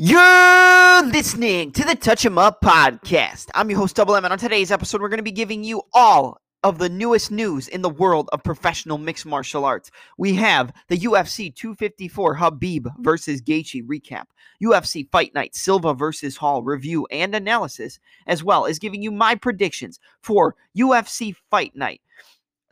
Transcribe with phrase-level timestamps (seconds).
[0.00, 3.46] You're listening to the Touch 'em Up podcast.
[3.52, 5.82] I'm your host, Double M, and on today's episode, we're going to be giving you
[5.92, 9.90] all of the newest news in the world of professional mixed martial arts.
[10.16, 14.26] We have the UFC 254 Khabib versus Gaethje recap,
[14.62, 19.34] UFC Fight Night Silva versus Hall review and analysis, as well as giving you my
[19.34, 22.02] predictions for UFC Fight Night.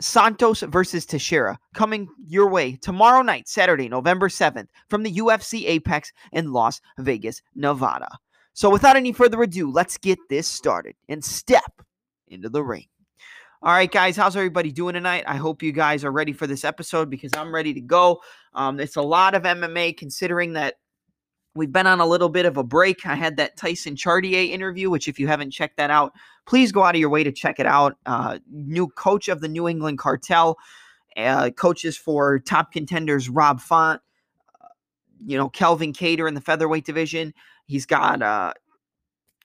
[0.00, 6.12] Santos versus Teixeira coming your way tomorrow night, Saturday, November 7th, from the UFC Apex
[6.32, 8.09] in Las Vegas, Nevada.
[8.52, 11.82] So, without any further ado, let's get this started and step
[12.28, 12.86] into the ring.
[13.62, 15.24] All right, guys, how's everybody doing tonight?
[15.27, 18.20] I hope you guys are ready for this episode because I'm ready to go.
[18.55, 20.74] Um, it's a lot of MMA considering that
[21.56, 23.06] We've been on a little bit of a break.
[23.06, 26.12] I had that Tyson Chartier interview, which, if you haven't checked that out,
[26.47, 27.97] please go out of your way to check it out.
[28.06, 30.59] Uh, new coach of the New England Cartel,
[31.16, 34.00] uh, coaches for top contenders Rob Font,
[34.62, 34.69] uh,
[35.24, 37.33] you know, Kelvin Kattar in the featherweight division.
[37.66, 38.52] He's got uh,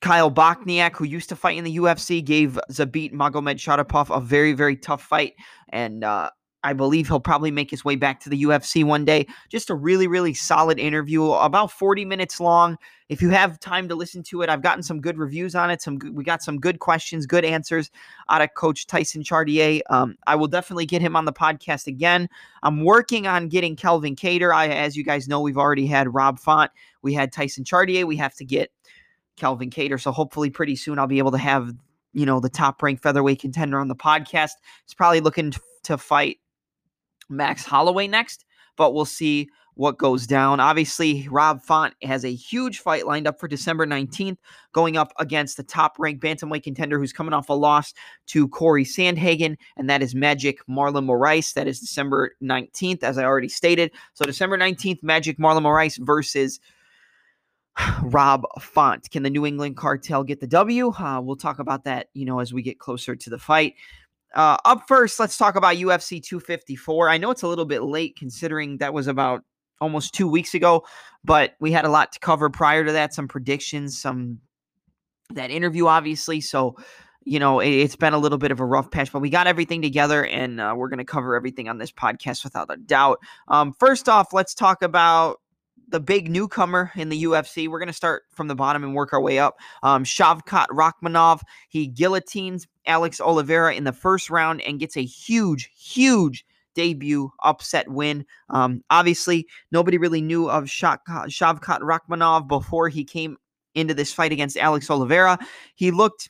[0.02, 4.76] Kyle Bochniak, who used to fight in the UFC, gave Zabit Magomedsharipov a very, very
[4.76, 5.34] tough fight.
[5.70, 6.32] And uh,
[6.64, 9.28] I believe he'll probably make his way back to the UFC one day.
[9.50, 12.78] Just a really, really solid interview, about 40 minutes long.
[13.10, 15.82] If you have time to listen to it, I've gotten some good reviews on it.
[15.82, 17.92] Some we got some good questions, good answers
[18.30, 19.82] out of Coach Tyson Chartier.
[19.90, 22.30] Um, I will definitely get him on the podcast again.
[22.64, 24.54] I'm working on getting Kelvin Kattar.
[24.54, 26.72] I, as you guys know, we've already had Rob Font.
[27.02, 28.06] We had Tyson Chartier.
[28.06, 28.72] We have to get
[29.36, 30.00] Kelvin Kattar.
[30.00, 31.74] So hopefully, pretty soon, I'll be able to have
[32.14, 34.52] you know the top ranked featherweight contender on the podcast.
[34.86, 36.38] He's probably looking to fight
[37.32, 38.46] Max Holloway next,
[38.78, 40.60] but we'll see what goes down.
[40.60, 44.38] Obviously, Rob Font has a huge fight lined up for December 19th,
[44.74, 47.94] going up against the top ranked bantamweight contender who's coming off a loss
[48.28, 51.54] to Corey Sandhagen, and that is Magic Marlon Moraes.
[51.54, 53.92] That is December 19th, as I already stated.
[54.14, 56.60] So, December 19th, Magic Marlon Moraes versus.
[58.04, 59.10] Rob Font.
[59.12, 60.90] Can the New England cartel get the W?
[60.90, 63.76] Uh, we'll talk about that, you know, as we get closer to the fight.
[64.34, 67.10] Uh, up first, let's talk about UFC 254.
[67.10, 69.44] I know it's a little bit late considering that was about
[69.82, 70.86] almost two weeks ago,
[71.24, 73.14] but we had a lot to cover prior to that.
[73.14, 74.40] Some predictions, some
[75.34, 76.40] that interview, obviously.
[76.40, 76.78] So,
[77.24, 79.48] you know, it, has been a little bit of a rough patch, but we got
[79.48, 83.20] everything together and uh, we're going to cover everything on this podcast without a doubt.
[83.48, 85.40] Um, first off, let's talk about
[85.92, 87.68] the big newcomer in the UFC.
[87.68, 89.60] We're going to start from the bottom and work our way up.
[89.84, 95.72] Um, Shavkat Rakhmonov, he guillotines Alex Oliveira in the first round and gets a huge,
[95.76, 98.26] huge debut upset win.
[98.50, 103.38] Um, obviously, nobody really knew of Shavkat, Shavkat Rakhmonov before he came
[103.76, 105.40] into this fight against Alex Oliveira.
[105.76, 106.30] He looked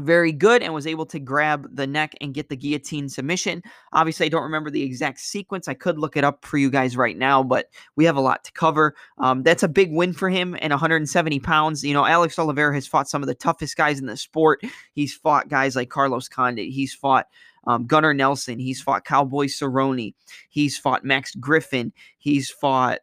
[0.00, 3.62] very good and was able to grab the neck and get the guillotine submission.
[3.92, 5.68] Obviously, I don't remember the exact sequence.
[5.68, 8.44] I could look it up for you guys right now, but we have a lot
[8.44, 8.94] to cover.
[9.18, 11.84] Um, that's a big win for him and 170 pounds.
[11.84, 14.62] You know, Alex Oliveira has fought some of the toughest guys in the sport.
[14.92, 16.68] He's fought guys like Carlos Condit.
[16.68, 17.26] He's fought
[17.66, 18.58] um, Gunnar Nelson.
[18.58, 20.14] He's fought Cowboy Cerrone.
[20.48, 21.92] He's fought Max Griffin.
[22.18, 23.00] He's fought,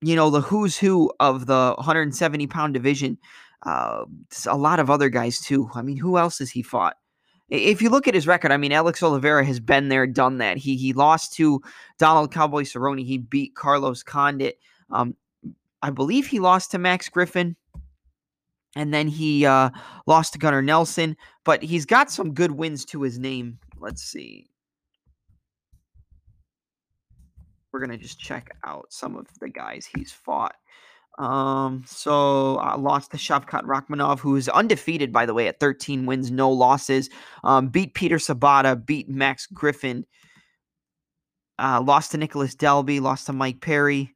[0.00, 3.18] you know, the who's who of the 170 pound division.
[3.62, 4.04] Uh,
[4.46, 5.70] a lot of other guys too.
[5.74, 6.96] I mean, who else has he fought?
[7.50, 10.56] If you look at his record, I mean, Alex Oliveira has been there, done that.
[10.56, 11.60] He he lost to
[11.98, 13.04] Donald Cowboy Cerrone.
[13.04, 14.58] He beat Carlos Condit.
[14.90, 15.16] Um,
[15.82, 17.56] I believe he lost to Max Griffin,
[18.76, 19.70] and then he uh,
[20.06, 21.16] lost to Gunnar Nelson.
[21.44, 23.58] But he's got some good wins to his name.
[23.80, 24.46] Let's see.
[27.72, 30.54] We're gonna just check out some of the guys he's fought.
[31.18, 36.06] Um, so I lost to Shavkat Rakhmonov, who is undefeated, by the way, at 13
[36.06, 37.10] wins, no losses.
[37.44, 40.06] Um, beat Peter Sobotta, beat Max Griffin,
[41.58, 44.14] uh, lost to Nicolas Dalby, lost to Mike Perry,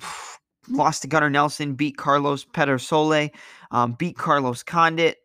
[0.68, 3.30] lost to Gunnar Nelson, beat Carlos Pedersoli,
[3.70, 5.18] um, beat Carlos Condit,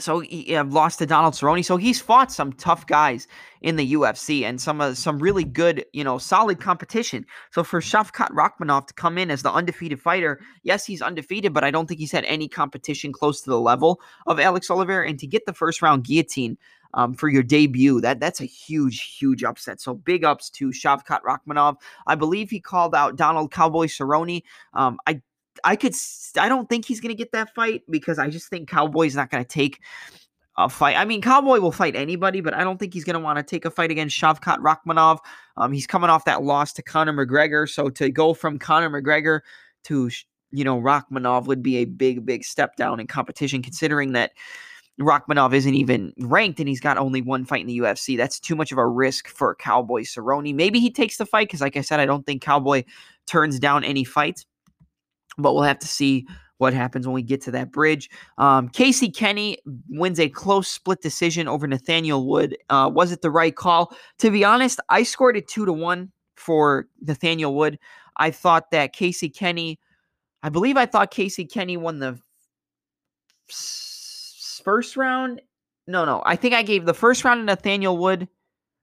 [0.00, 1.64] so he uh, lost to Donald Cerrone.
[1.64, 3.28] So he's fought some tough guys
[3.62, 7.26] in the UFC and some uh, some really good, you know, solid competition.
[7.52, 11.64] So for Shavkat Rakhmonov to come in as the undefeated fighter, yes, he's undefeated, but
[11.64, 15.08] I don't think he's had any competition close to the level of Alex Oliveira.
[15.08, 16.56] And to get the first round guillotine
[16.94, 19.80] um, for your debut, that that's a huge, huge upset.
[19.80, 21.76] So big ups to Shavkat Rakhmonov.
[22.06, 24.42] I believe he called out Donald Cowboy Cerrone.
[24.74, 25.20] Um, I
[25.64, 25.94] I could.
[26.38, 29.30] I don't think he's going to get that fight because I just think Cowboy's not
[29.30, 29.80] going to take
[30.56, 30.96] a fight.
[30.96, 33.42] I mean, Cowboy will fight anybody, but I don't think he's going to want to
[33.42, 35.18] take a fight against Shavkat Rakhmonov.
[35.56, 39.40] Um, he's coming off that loss to Conor McGregor, so to go from Conor McGregor
[39.84, 40.10] to
[40.50, 44.32] you know Rakhmonov would be a big, big step down in competition, considering that.
[45.00, 48.18] Rakhmonov isn't even ranked and he's got only one fight in the UFC.
[48.18, 50.54] That's too much of a risk for Cowboy Cerrone.
[50.54, 52.84] Maybe he takes the fight because, like I said, I don't think Cowboy
[53.26, 54.44] turns down any fights,
[55.38, 56.26] but we'll have to see
[56.58, 58.10] what happens when we get to that bridge.
[58.36, 59.56] Um, Casey Kenny
[59.88, 62.56] wins a close split decision over Nathaniel Wood.
[62.68, 63.96] Uh, was it the right call?
[64.18, 67.78] To be honest, I scored it two to one for Nathaniel Wood.
[68.18, 69.80] I thought that Casey Kenny,
[70.42, 72.18] I believe I thought Casey Kenny won the
[74.62, 75.40] first round.
[75.86, 78.28] No, no, I think I gave the first round to Nathaniel Wood,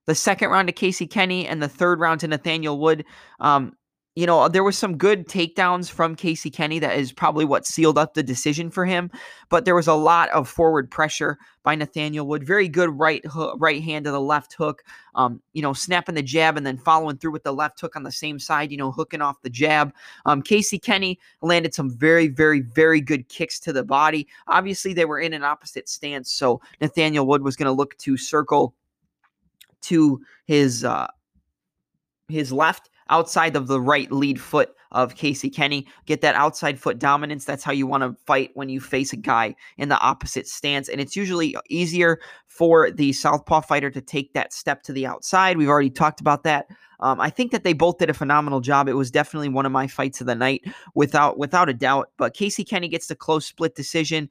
[0.07, 3.05] the second round to Casey Kenny, and the third round to Nathaniel Wood.
[3.39, 3.73] Um,
[4.17, 7.99] you know, there was some good takedowns from Casey Kenny that is probably what sealed
[7.99, 9.11] up the decision for him.
[9.49, 12.43] But there was a lot of forward pressure by Nathaniel Wood.
[12.43, 14.83] Very good right hook, right hand to the left hook.
[15.13, 18.01] Um, you know, snapping the jab and then following through with the left hook on
[18.01, 18.71] the same side.
[18.71, 19.93] You know, hooking off the jab.
[20.25, 24.27] Um, Casey Kenny landed some very, very, very good kicks to the body.
[24.47, 28.17] Obviously, they were in an opposite stance, so Nathaniel Wood was going to look to
[28.17, 28.73] circle
[29.81, 31.05] to his uh,
[32.29, 35.85] his left outside of the right lead foot of Casey Kenny.
[36.05, 37.45] Get that outside foot dominance.
[37.45, 40.87] That's how you want to fight when you face a guy in the opposite stance.
[40.89, 45.57] And it's usually easier for the southpaw fighter to take that step to the outside.
[45.57, 46.67] We've already talked about that.
[46.99, 48.87] Um, I think that they both did a phenomenal job.
[48.87, 50.63] It was definitely one of my fights of the night,
[50.95, 52.09] without without a doubt.
[52.17, 54.29] But Casey Kenny gets the close split decision.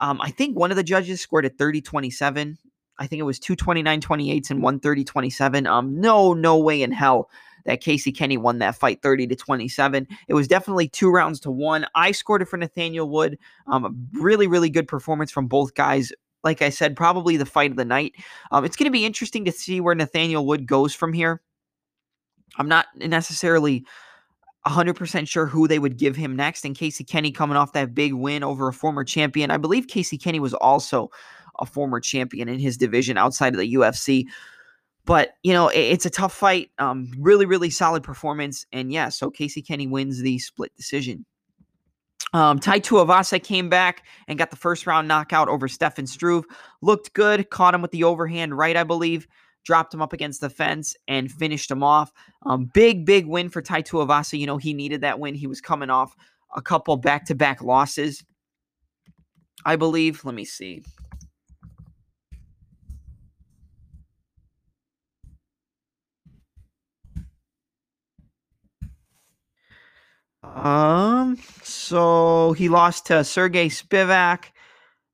[0.00, 2.58] Um, I think one of the judges scored at 30 27.
[2.98, 5.66] I think it was 229 28 and 130 27.
[5.66, 7.30] Um, no, no way in hell
[7.66, 10.06] that Casey Kenny won that fight 30 to 27.
[10.28, 11.86] It was definitely two rounds to one.
[11.94, 13.38] I scored it for Nathaniel Wood.
[13.66, 16.12] Um, a really, really good performance from both guys.
[16.44, 18.14] Like I said, probably the fight of the night.
[18.52, 21.42] Um, it's going to be interesting to see where Nathaniel Wood goes from here.
[22.56, 23.84] I'm not necessarily
[24.66, 26.64] 100% sure who they would give him next.
[26.64, 29.50] And Casey Kenny coming off that big win over a former champion.
[29.50, 31.10] I believe Casey Kenny was also
[31.58, 34.24] a former champion in his division outside of the UFC.
[35.06, 36.70] But you know, it, it's a tough fight.
[36.78, 41.24] Um, really, really solid performance, and yeah, so Casey Kenny wins the split decision.
[42.32, 46.44] Um, Tai Tuivasa came back and got the first round knockout over Stefan Struve.
[46.82, 49.26] Looked good, caught him with the overhand right, I believe.
[49.64, 52.12] Dropped him up against the fence and finished him off.
[52.44, 54.38] Um, big, big win for Tai Tuivasa.
[54.38, 55.34] You know, he needed that win.
[55.34, 56.14] He was coming off
[56.54, 58.24] a couple back to back losses,
[59.64, 60.24] I believe.
[60.24, 60.82] Let me see.
[70.54, 74.46] Um, so he lost to Sergey Spivak,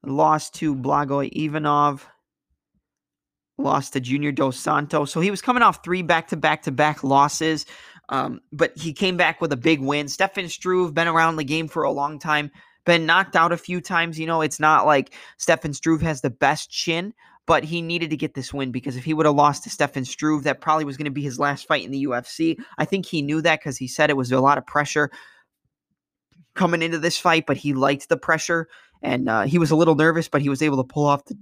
[0.05, 2.08] lost to Blagoy Ivanov,
[3.58, 5.11] lost to Junior Dos Santos.
[5.11, 7.67] So he was coming off three back to back to back losses.
[8.08, 10.08] Um, but he came back with a big win.
[10.08, 12.50] Stefan Struve been around the game for a long time,
[12.84, 14.19] been knocked out a few times.
[14.19, 17.14] You know, it's not like Stefan Struve has the best chin,
[17.46, 20.04] but he needed to get this win because if he would have lost to Stefan
[20.04, 22.56] Struve, that probably was going to be his last fight in the UFC.
[22.78, 25.10] I think he knew that because he said it was a lot of pressure
[26.54, 28.68] coming into this fight, but he liked the pressure
[29.02, 31.36] and uh, he was a little nervous, but he was able to pull off the,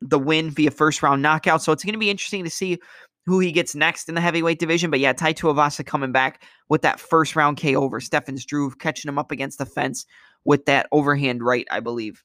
[0.00, 1.62] the win via first round knockout.
[1.62, 2.78] So it's going to be interesting to see
[3.26, 4.90] who he gets next in the heavyweight division.
[4.90, 9.08] But yeah, Tai Tuivasa coming back with that first round KO over Stefan Struve, catching
[9.08, 10.06] him up against the fence
[10.44, 12.22] with that overhand right, I believe.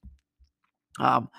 [1.00, 1.30] Um,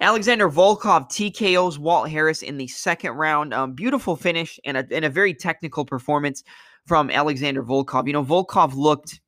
[0.00, 3.52] Alexander Volkov TKO's Walt Harris in the second round.
[3.52, 6.42] Um, beautiful finish and a, and a very technical performance
[6.86, 8.06] from Alexander Volkov.
[8.06, 9.20] You know, Volkov looked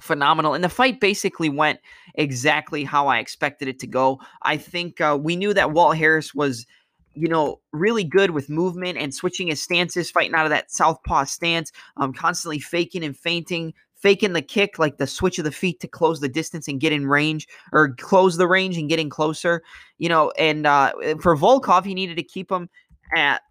[0.00, 0.54] phenomenal.
[0.54, 1.80] And the fight basically went
[2.14, 4.20] exactly how I expected it to go.
[4.42, 6.66] I think uh, we knew that Walt Harris was,
[7.14, 11.24] you know, really good with movement and switching his stances, fighting out of that southpaw
[11.24, 13.72] stance, um, constantly faking and feinting.
[13.96, 16.92] Faking the kick, like the switch of the feet to close the distance and get
[16.92, 19.62] in range, or close the range and getting closer,
[19.98, 20.30] you know.
[20.38, 22.68] And uh, for Volkov, he needed to keep him
[23.14, 23.42] at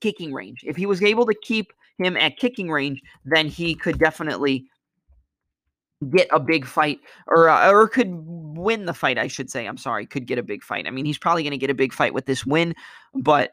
[0.00, 0.64] kicking range.
[0.64, 4.66] If he was able to keep him at kicking range, then he could definitely
[6.10, 9.78] get a big fight or uh, or could win the fight I should say I'm
[9.78, 11.92] sorry could get a big fight I mean he's probably going to get a big
[11.92, 12.74] fight with this win
[13.14, 13.52] but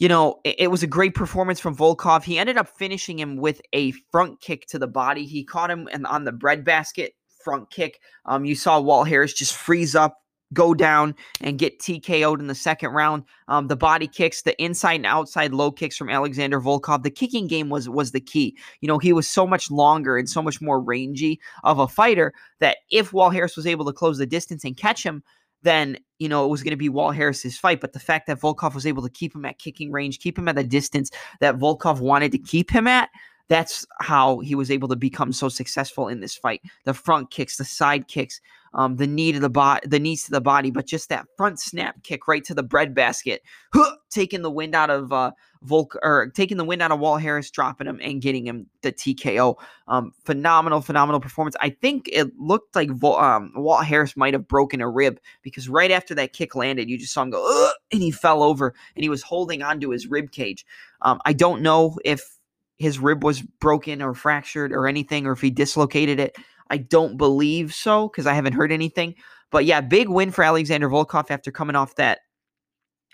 [0.00, 3.36] you know it, it, was a great performance from Volkov he ended up finishing him
[3.36, 7.12] with a front kick to the body he caught him and on the breadbasket
[7.44, 10.16] front kick um you saw Walt Harris just freeze up
[10.52, 13.24] go down and get TKO'd in the second round.
[13.48, 17.02] Um, the body kicks, the inside and outside low kicks from Alexander Volkov.
[17.02, 18.56] The kicking game was was the key.
[18.80, 22.32] You know, he was so much longer and so much more rangy of a fighter
[22.58, 25.22] that if Walt Harris was able to close the distance and catch him,
[25.62, 27.80] then you know it was going to be Walt Harris's fight.
[27.80, 30.48] But the fact that Volkov was able to keep him at kicking range, keep him
[30.48, 33.10] at the distance that Volkov wanted to keep him at,
[33.48, 36.62] that's how he was able to become so successful in this fight.
[36.84, 38.40] The front kicks, the side kicks,
[38.72, 41.60] um, the knee to the bot, the knees to the body, but just that front
[41.60, 46.30] snap kick right to the breadbasket, huh, taking the wind out of uh, Volk or
[46.34, 49.56] taking the wind out of Walt Harris, dropping him and getting him the TKO.
[49.88, 51.56] Um, phenomenal, phenomenal performance.
[51.60, 55.68] I think it looked like Vol- um, Walt Harris might have broken a rib because
[55.68, 59.02] right after that kick landed, you just saw him go, and he fell over and
[59.02, 60.64] he was holding onto his rib cage.
[61.02, 62.36] Um, I don't know if
[62.78, 66.36] his rib was broken or fractured or anything, or if he dislocated it.
[66.70, 69.14] I don't believe so because I haven't heard anything.
[69.50, 72.20] But yeah, big win for Alexander Volkov after coming off that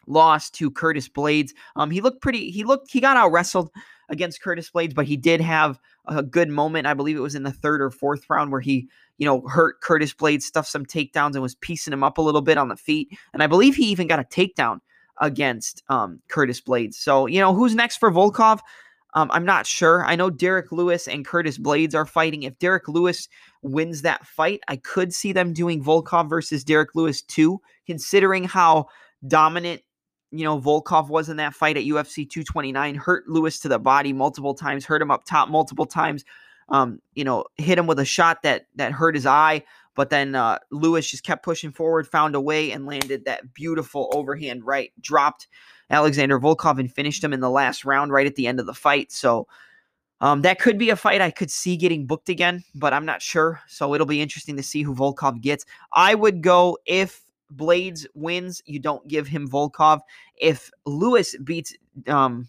[0.07, 1.51] loss to Curtis Blaydes.
[1.75, 2.51] Um, he looked pretty.
[2.51, 2.93] He looked.
[2.93, 3.71] He got out wrestled
[4.09, 6.87] against Curtis Blaydes, but he did have a good moment.
[6.87, 9.81] I believe it was in the third or fourth round where he, you know, hurt
[9.81, 12.77] Curtis Blaydes, stuffed some takedowns, and was piecing him up a little bit on the
[12.77, 13.09] feet.
[13.33, 14.81] And I believe he even got a takedown
[15.21, 16.95] against um, Curtis Blaydes.
[16.95, 18.61] So you know, who's next for Volkov?
[19.17, 20.05] Um, I'm not sure.
[20.05, 22.43] I know Derrick Lewis and Curtis Blaydes are fighting.
[22.43, 23.29] If Derrick Lewis
[23.63, 28.89] wins that fight, I could see them doing Volkov versus Derrick Lewis too, considering how
[29.27, 29.81] dominant
[30.33, 32.95] you know Volkov was in that fight at UFC 229.
[32.95, 36.23] Hurt Lewis to the body multiple times, hurt him up top multiple times.
[36.69, 39.63] Um, you know, hit him with a shot that that hurt his eye.
[39.97, 44.13] But then uh, Lewis just kept pushing forward, found a way, and landed that beautiful
[44.15, 44.93] overhand right.
[45.01, 45.49] Dropped
[45.91, 48.75] Alexander Volkov and finished him in the last round right at the end of the
[48.75, 49.11] fight.
[49.11, 49.49] So
[50.21, 53.23] um, that could be a fight I could see getting booked again, but I'm not
[53.23, 53.61] sure.
[53.67, 55.65] So it'll be interesting to see who Volkov gets.
[55.93, 57.23] I would go if
[57.55, 60.01] Blaydes wins, you don't give him Volkov.
[60.37, 61.75] If Lewis beats,
[62.07, 62.49] um,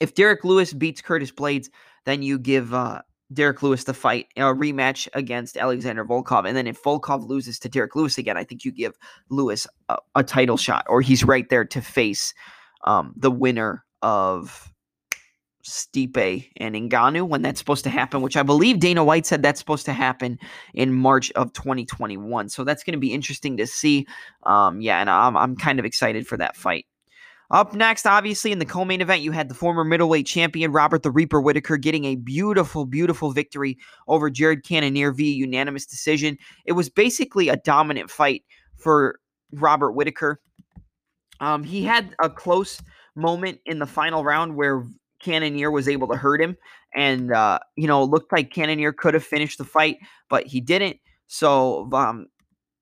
[0.00, 1.68] if Derrick Lewis beats Curtis Blaydes,
[2.04, 3.02] then you give uh,
[3.32, 6.46] Derrick Lewis to fight, a rematch against Alexander Volkov.
[6.46, 8.96] And then if Volkov loses to Derrick Lewis again, I think you give
[9.30, 12.34] Lewis a, a title shot, or he's right there to face
[12.84, 14.72] um, the winner of
[15.64, 19.60] Stipe and Ngannou when that's supposed to happen, which I believe Dana White said that's
[19.60, 20.38] supposed to happen
[20.74, 22.48] in March of 2021.
[22.48, 24.06] So that's going to be interesting to see.
[24.42, 26.86] Um, yeah, and I'm, I'm kind of excited for that fight.
[27.52, 31.02] Up next, obviously, in the co main event, you had the former middleweight champion Robert
[31.02, 33.76] the Reaper Whitaker getting a beautiful, beautiful victory
[34.08, 36.38] over Jared Cannonier via unanimous decision.
[36.64, 38.42] It was basically a dominant fight
[38.78, 39.20] for
[39.52, 40.40] Robert Whitaker.
[41.40, 42.80] Um, he had a close
[43.14, 44.84] moment in the final round where
[45.20, 46.56] Cannonier was able to hurt him,
[46.94, 49.98] and uh, you know, it looked like Cannonier could have finished the fight,
[50.30, 50.96] but he didn't.
[51.26, 52.28] So, um,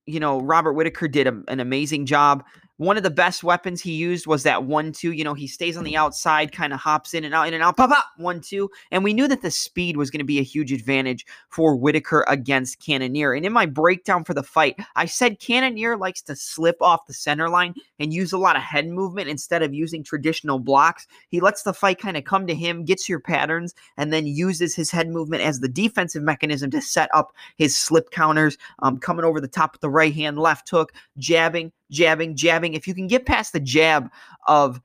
[0.06, 2.44] you know, Robert Whitaker did a, an amazing job
[2.80, 5.12] one of the best weapons he used was that one two.
[5.12, 7.62] You know, he stays on the outside, kind of hops in and out, in and
[7.62, 8.70] out, pop up one two.
[8.90, 12.24] And we knew that the speed was going to be a huge advantage for Whitaker
[12.26, 13.34] against Cannonier.
[13.34, 17.12] And in my breakdown for the fight, I said Cannonier likes to slip off the
[17.12, 21.06] center line and use a lot of head movement instead of using traditional blocks.
[21.28, 24.74] He lets the fight kind of come to him, gets your patterns, and then uses
[24.74, 29.26] his head movement as the defensive mechanism to set up his slip counters, um, coming
[29.26, 32.74] over the top of the right hand, left hook, jabbing jabbing, jabbing.
[32.74, 34.10] If you can get past the jab
[34.46, 34.80] of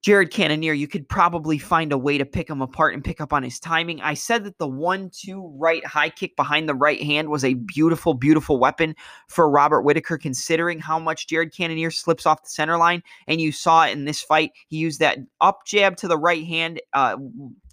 [0.00, 3.32] Jared Cannonier, you could probably find a way to pick him apart and pick up
[3.32, 4.00] on his timing.
[4.00, 7.54] I said that the one two right high kick behind the right hand was a
[7.54, 8.94] beautiful, beautiful weapon
[9.26, 13.02] for Robert Whitaker, considering how much Jared Cannonier slips off the center line.
[13.26, 14.52] And you saw it in this fight.
[14.68, 17.16] He used that up jab to the right hand, uh,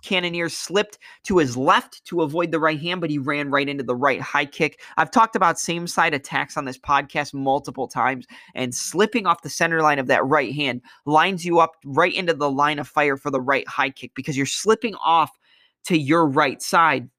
[0.06, 3.84] Cannonier slipped to his left to avoid the right hand, but he ran right into
[3.84, 4.82] the right high kick.
[4.98, 9.50] I've talked about same side attacks on this podcast multiple times, and slipping off the
[9.50, 13.18] center line of that right hand lines you up right into the line of fire
[13.18, 15.32] for the right high kick because you're slipping off
[15.86, 17.10] to your right side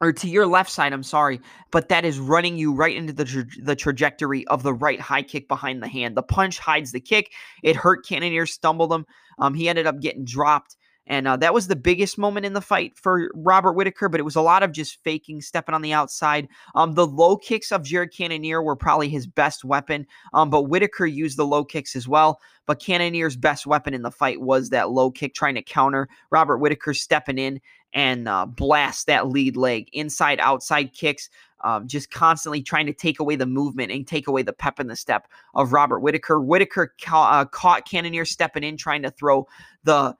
[0.00, 1.40] or to your left side, I'm sorry,
[1.70, 5.22] but that is running you right into the, tra- the trajectory of the right high
[5.22, 6.16] kick behind the hand.
[6.16, 7.32] The punch hides the kick.
[7.62, 9.06] It hurt Cannonier, stumbled him.
[9.38, 10.76] Um, he ended up getting dropped.
[11.06, 14.24] And uh, that was the biggest moment in the fight for Robert Whitaker, but it
[14.24, 16.48] was a lot of just faking, stepping on the outside.
[16.74, 21.04] Um, the low kicks of Jared Cannonier were probably his best weapon, um, but Whitaker
[21.04, 22.40] used the low kicks as well.
[22.66, 26.58] But Cannonier's best weapon in the fight was that low kick, trying to counter Robert
[26.58, 27.60] Whitaker stepping in
[27.92, 31.28] and uh, blast that lead leg, inside, outside kicks.
[31.62, 34.86] Um, just constantly trying to take away the movement and take away the pep in
[34.86, 36.38] the step of Robert Whitaker.
[36.38, 39.46] Whitaker ca- uh, caught Cannonier stepping in, trying to throw
[39.82, 40.14] the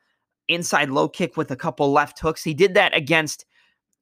[0.48, 2.44] inside low kick with a couple left hooks.
[2.44, 3.44] He did that against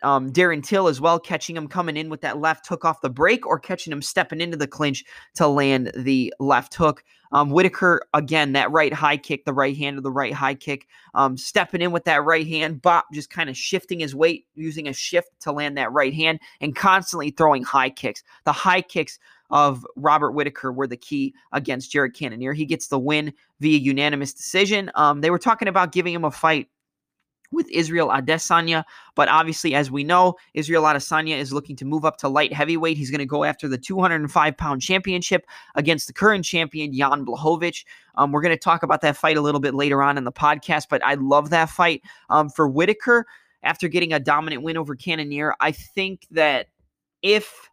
[0.03, 3.11] um, Darren Till as well, catching him coming in with that left hook off the
[3.11, 7.05] break or catching him stepping into the clinch to land the left hook.
[7.31, 10.87] Um, Whitaker, again, that right high kick, the right hand of the right high kick,
[11.15, 14.87] um, stepping in with that right hand, Bop just kind of shifting his weight, using
[14.87, 18.23] a shift to land that right hand, and constantly throwing high kicks.
[18.45, 19.19] The high kicks
[19.53, 22.55] of Robert Whitaker were the key against Jared Cannonier.
[22.55, 24.91] He gets the win via unanimous decision.
[24.95, 26.69] Um, they were talking about giving him a fight
[27.53, 28.83] with Israel Adesanya.
[29.15, 32.97] But obviously, as we know, Israel Adesanya is looking to move up to light heavyweight.
[32.97, 35.45] He's going to go after the 205 pound championship
[35.75, 37.85] against the current champion, Jan Blachowicz.
[38.15, 40.33] Um, we're going to talk about that fight a little bit later on in the
[40.33, 42.03] podcast, but I love that fight.
[42.31, 43.27] Um, for Whitaker,
[43.63, 46.69] after getting a dominant win over Cannonier, I think that
[47.23, 47.71] if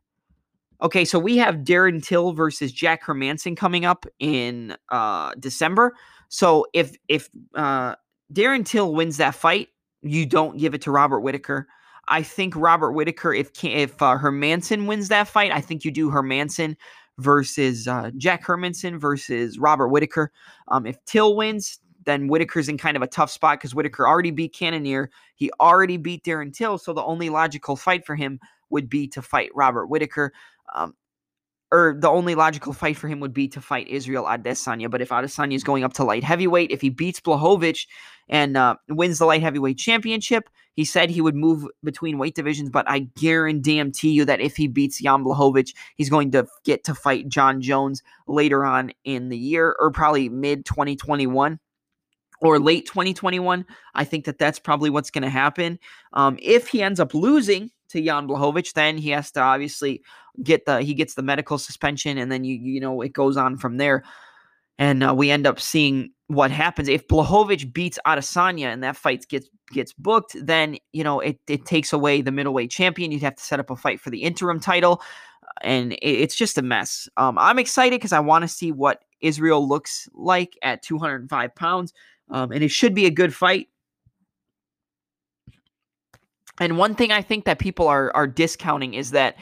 [0.82, 5.96] Okay, so we have Darren Till versus Jack Hermansson coming up in uh, December.
[6.30, 7.96] So if if uh,
[8.34, 9.70] Darren Till wins that fight,
[10.02, 11.68] you don't give it to Robert Whitaker.
[12.08, 16.10] I think Robert Whitaker, if if uh, Hermansson wins that fight, I think you do
[16.10, 16.76] Hermansson
[17.18, 20.32] versus uh, Jack Hermansson versus Robert Whitaker.
[20.70, 24.32] Um, if Till wins, then Whitaker's in kind of a tough spot because Whitaker already
[24.32, 25.12] beat Cannonier.
[25.36, 29.22] He already beat Darren Till, so the only logical fight for him would be to
[29.22, 30.32] fight Robert Whitaker.
[30.74, 30.94] Um,
[31.72, 34.90] or the only logical fight for him would be to fight Israel Adesanya.
[34.90, 37.86] But if Adesanya is going up to light heavyweight, if he beats Blachowicz
[38.28, 42.72] and uh, wins the light heavyweight championship, he said he would move between weight divisions.
[42.72, 46.96] But I guarantee you that if he beats Jan Blachowicz, he's going to get to
[46.96, 51.60] fight Jon Jones later on in the year, or probably mid 2021
[52.42, 53.66] or late 2021.
[53.94, 55.78] I think that that's probably what's going to happen.
[56.14, 60.02] Um, if he ends up losing to Jan Blachowicz, then he has to obviously
[60.44, 63.58] get the he gets the medical suspension, and then you you know it goes on
[63.58, 64.04] from there,
[64.78, 69.28] and uh, we end up seeing what happens if Blachowicz beats Adesanya and that fight
[69.28, 70.36] gets gets booked.
[70.40, 73.12] Then you know it it takes away the middleweight champion.
[73.12, 75.02] You'd have to set up a fight for the interim title,
[75.62, 77.10] and it, it's just a mess.
[77.18, 81.94] Um, I'm excited because I want to see what Israel looks like at 205 pounds,
[82.30, 83.68] um, and it should be a good fight.
[86.60, 89.38] And one thing I think that people are are discounting is that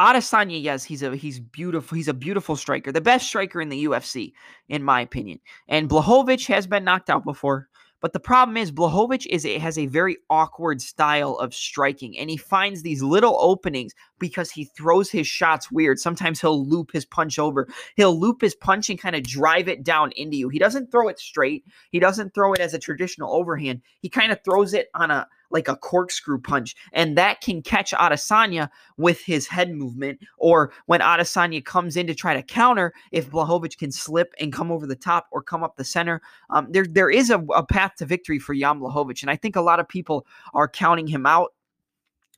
[0.00, 1.96] Adesanya, yes, he's a he's beautiful.
[1.96, 4.32] He's a beautiful striker, the best striker in the UFC,
[4.68, 5.40] in my opinion.
[5.68, 7.68] And Blachowicz has been knocked out before.
[8.02, 12.28] But the problem is Blachowicz is it has a very awkward style of striking, and
[12.28, 15.98] he finds these little openings because he throws his shots weird.
[15.98, 17.66] Sometimes he'll loop his punch over.
[17.96, 20.50] He'll loop his punch and kind of drive it down into you.
[20.50, 21.64] He doesn't throw it straight.
[21.90, 23.80] He doesn't throw it as a traditional overhand.
[24.00, 25.26] He kind of throws it on a
[25.56, 30.20] like a corkscrew punch, and that can catch Adesanya with his head movement.
[30.36, 34.70] Or when Adesanya comes in to try to counter, if Blachowicz can slip and come
[34.70, 37.94] over the top or come up the center, um, there there is a, a path
[37.96, 41.24] to victory for Jan Blachowicz, and I think a lot of people are counting him
[41.24, 41.54] out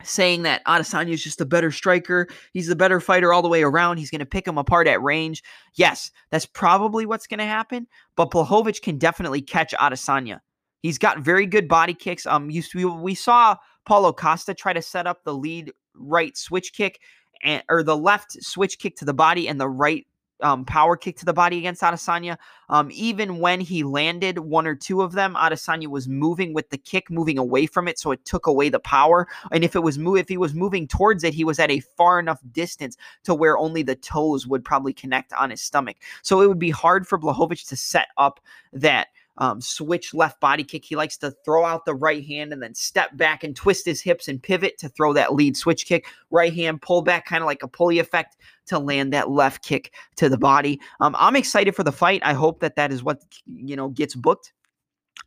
[0.05, 2.29] saying that Adesanya is just a better striker.
[2.53, 3.97] He's the better fighter all the way around.
[3.97, 5.43] He's going to pick him apart at range.
[5.75, 7.89] Yes, that's probably what's going to happen.
[8.15, 10.39] But Blachowicz can definitely catch Adesanya.
[10.83, 12.27] He's got very good body kicks.
[12.27, 17.01] Um, we, we saw Paulo Costa try to set up the lead right switch kick
[17.43, 20.07] and or the left switch kick to the body and the right
[20.41, 22.37] um, power kick to the body against Adesanya.
[22.69, 26.79] Um, even when he landed one or two of them, Adesanya was moving with the
[26.79, 29.27] kick, moving away from it, so it took away the power.
[29.51, 31.81] And if it was move, if he was moving towards it, he was at a
[31.81, 35.97] far enough distance to where only the toes would probably connect on his stomach.
[36.23, 38.41] So it would be hard for Blachowicz to set up
[38.73, 40.85] that um, switch left body kick.
[40.85, 44.03] He likes to throw out the right hand and then step back and twist his
[44.03, 46.07] hips and pivot to throw that lead switch kick.
[46.31, 49.95] Right hand pull back, kind of like a pulley effect to land that left kick
[50.17, 50.81] to the body.
[51.01, 52.21] Um, I'm excited for the fight.
[52.25, 54.53] I hope that that is what you know gets booked.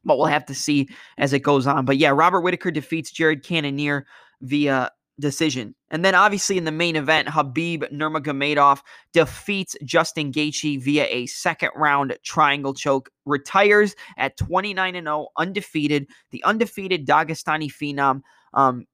[0.04, 1.86] But we'll have to see as it goes on.
[1.86, 4.06] But yeah, Robert Whitaker defeats Jared Cannonier
[4.42, 4.92] via
[5.22, 5.74] decision.
[5.90, 8.82] And then obviously in the main event, Khabib Nurmagomedov
[9.14, 16.08] defeats Justin Gaethje via a second round triangle choke, retires at 29 and 0, undefeated.
[16.32, 18.22] The undefeated Dagestani phenom.
[18.54, 18.86] Um,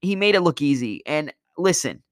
[0.00, 1.02] he made it look easy.
[1.06, 2.02] And listen,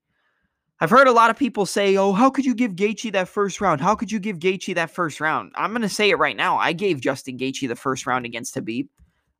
[0.81, 3.61] I've heard a lot of people say, "Oh, how could you give Gaethje that first
[3.61, 3.81] round?
[3.81, 6.59] How could you give Gaethje that first round?" I'm going to say it right now.
[6.59, 8.89] I gave Justin Gaethje the first round against Khabib.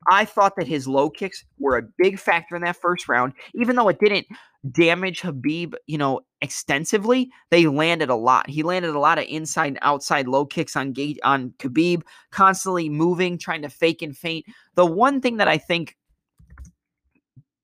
[0.09, 3.77] I thought that his low kicks were a big factor in that first round, even
[3.77, 4.27] though it didn't
[4.71, 7.31] damage Khabib, you know, extensively.
[7.51, 8.49] They landed a lot.
[8.49, 12.89] He landed a lot of inside and outside low kicks on gate on Khabib, constantly
[12.89, 14.47] moving, trying to fake and feint.
[14.75, 15.97] The one thing that I think,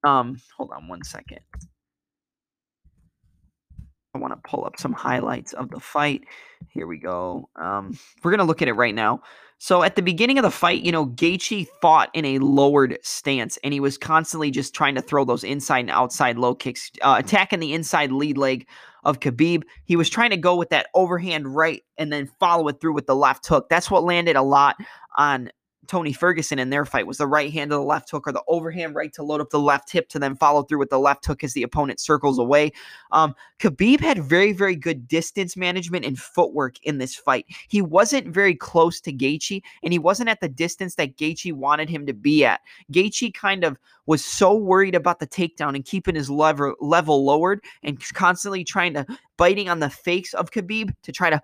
[0.05, 1.40] um, hold on one second.
[4.14, 6.24] I want to pull up some highlights of the fight.
[6.68, 7.48] Here we go.
[7.56, 9.22] Um, we're gonna look at it right now.
[9.58, 13.58] So at the beginning of the fight, you know, Gaethje fought in a lowered stance,
[13.62, 17.16] and he was constantly just trying to throw those inside and outside low kicks, uh,
[17.18, 18.66] attacking the inside lead leg
[19.04, 19.64] of Khabib.
[19.84, 23.06] He was trying to go with that overhand right and then follow it through with
[23.06, 23.68] the left hook.
[23.68, 24.76] That's what landed a lot
[25.16, 25.50] on
[25.90, 28.44] Tony Ferguson in their fight was the right hand to the left hook or the
[28.46, 31.26] overhand right to load up the left hip to then follow through with the left
[31.26, 32.70] hook as the opponent circles away.
[33.11, 37.44] Um, Khabib had very, very good distance management and footwork in this fight.
[37.68, 41.90] He wasn't very close to Gaethje, and he wasn't at the distance that Gaethje wanted
[41.90, 42.61] him to be at.
[42.92, 43.76] Gaethje kind of
[44.11, 48.92] was so worried about the takedown and keeping his lever, level lowered and constantly trying
[48.92, 51.40] to biting on the fakes of Khabib to try to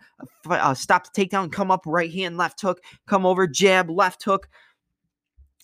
[0.50, 4.22] uh, uh stop the takedown, come up right hand, left hook, come over, jab, left
[4.22, 4.35] hook.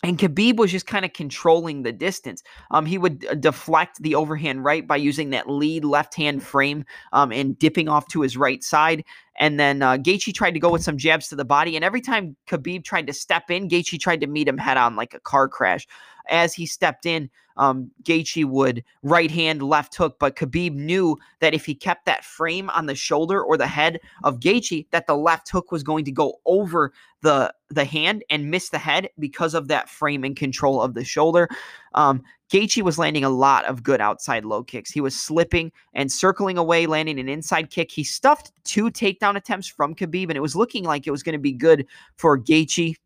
[0.05, 2.43] And Khabib was just kind of controlling the distance.
[2.73, 6.85] Um, he would uh, deflect the overhand right by using that lead left hand frame
[7.13, 9.05] um, and dipping off to his right side.
[9.39, 11.77] And then uh, Gaethje tried to go with some jabs to the body.
[11.77, 14.97] And every time Khabib tried to step in, Gaethje tried to meet him head on
[14.97, 15.87] like a car crash
[16.29, 20.17] as he stepped in, um, Gaethje would right hand, left hook.
[20.19, 24.01] But Khabib knew that if he kept that frame on the shoulder or the head
[24.25, 28.51] of Gaethje, that the left hook was going to go over the the hand and
[28.51, 31.49] miss the head because of that frame and control of the shoulder.
[31.95, 34.91] Um, Gaethje was landing a lot of good outside low kicks.
[34.91, 37.91] He was slipping and circling away, landing an inside kick.
[37.91, 41.33] He stuffed two takedown attempts from Khabib, and it was looking like it was going
[41.35, 42.97] to be good for Gaethje.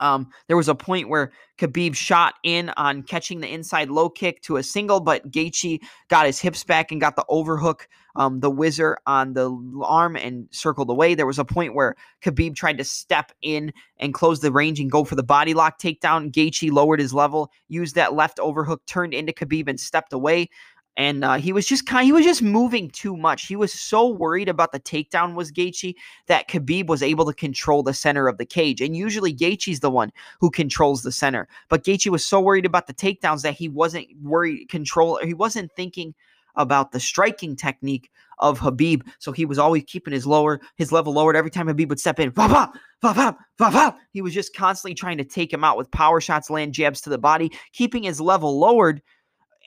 [0.00, 4.42] Um, there was a point where Khabib shot in on catching the inside low kick
[4.42, 8.50] to a single, but Gaethje got his hips back and got the overhook, um, the
[8.50, 9.50] whizzer on the
[9.82, 11.14] arm and circled away.
[11.14, 14.90] There was a point where Khabib tried to step in and close the range and
[14.90, 16.30] go for the body lock takedown.
[16.30, 20.48] Gaethje lowered his level, used that left overhook, turned into Khabib and stepped away
[20.96, 23.46] and uh, he was just kind he was just moving too much.
[23.46, 25.94] He was so worried about the takedown was Gaethje
[26.26, 28.80] that Khabib was able to control the center of the cage.
[28.80, 31.48] And usually Gaethje's the one who controls the center.
[31.68, 35.72] But Gaethje was so worried about the takedowns that he wasn't worried control he wasn't
[35.72, 36.14] thinking
[36.54, 39.02] about the striking technique of Khabib.
[39.18, 42.18] So he was always keeping his lower his level lowered every time Khabib would step
[42.20, 42.30] in.
[42.30, 46.22] Va, va, va, va, He was just constantly trying to take him out with power
[46.22, 49.02] shots, land jabs to the body, keeping his level lowered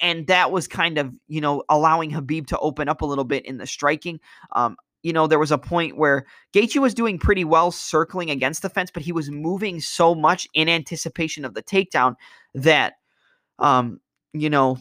[0.02, 3.46] and that was kind of you know allowing Khabib to open up a little bit
[3.46, 4.20] in the striking.
[4.54, 8.62] Um, you know, there was a point where Gaethje was doing pretty well circling against
[8.62, 12.16] the fence, but he was moving so much in anticipation of the takedown
[12.54, 12.96] that,
[13.60, 14.00] um,
[14.34, 14.78] you know,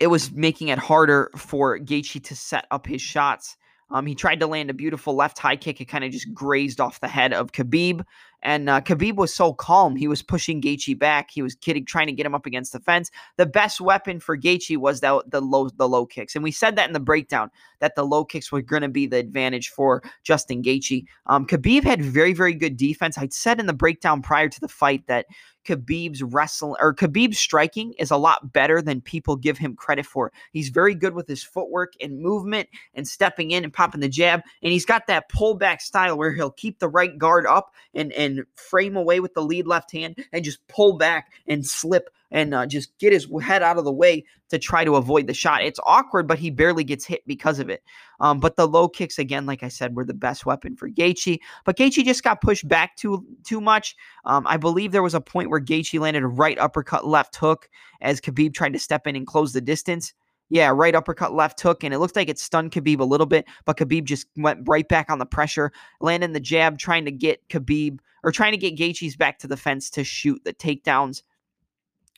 [0.00, 3.56] it was making it harder for Gaethje to set up his shots.
[3.90, 5.80] Um, he tried to land a beautiful left high kick.
[5.80, 8.04] It kind of just grazed off the head of Khabib.
[8.42, 9.96] And uh, Khabib was so calm.
[9.96, 11.30] He was pushing Gaethje back.
[11.30, 13.10] He was kidding, trying to get him up against the fence.
[13.36, 16.76] The best weapon for Gaethje was the, the low the low kicks, and we said
[16.76, 17.50] that in the breakdown
[17.80, 21.04] that the low kicks were going to be the advantage for Justin Gaethje.
[21.26, 23.18] Um, Khabib had very very good defense.
[23.18, 25.26] I said in the breakdown prior to the fight that
[25.64, 30.32] Khabib's wrestling or Khabib's striking is a lot better than people give him credit for.
[30.52, 34.42] He's very good with his footwork and movement and stepping in and popping the jab.
[34.62, 38.44] And he's got that pullback style where he'll keep the right guard up and, and
[38.54, 42.66] frame away with the lead left hand and just pull back and slip and uh,
[42.66, 45.62] just get his head out of the way to try to avoid the shot.
[45.62, 47.82] It's awkward, but he barely gets hit because of it.
[48.20, 51.38] Um, but the low kicks, again, like I said, were the best weapon for Gaethje.
[51.64, 53.96] But Gaethje just got pushed back too too much.
[54.24, 57.68] Um, I believe there was a point where Gaethje landed a right uppercut, left hook
[58.00, 60.12] as Khabib tried to step in and close the distance.
[60.52, 63.46] Yeah, right uppercut, left hook, and it looked like it stunned Khabib a little bit,
[63.66, 67.48] but Khabib just went right back on the pressure, landing the jab, trying to get
[67.48, 71.22] Khabib or trying to get Gaethje's back to the fence to shoot the takedowns.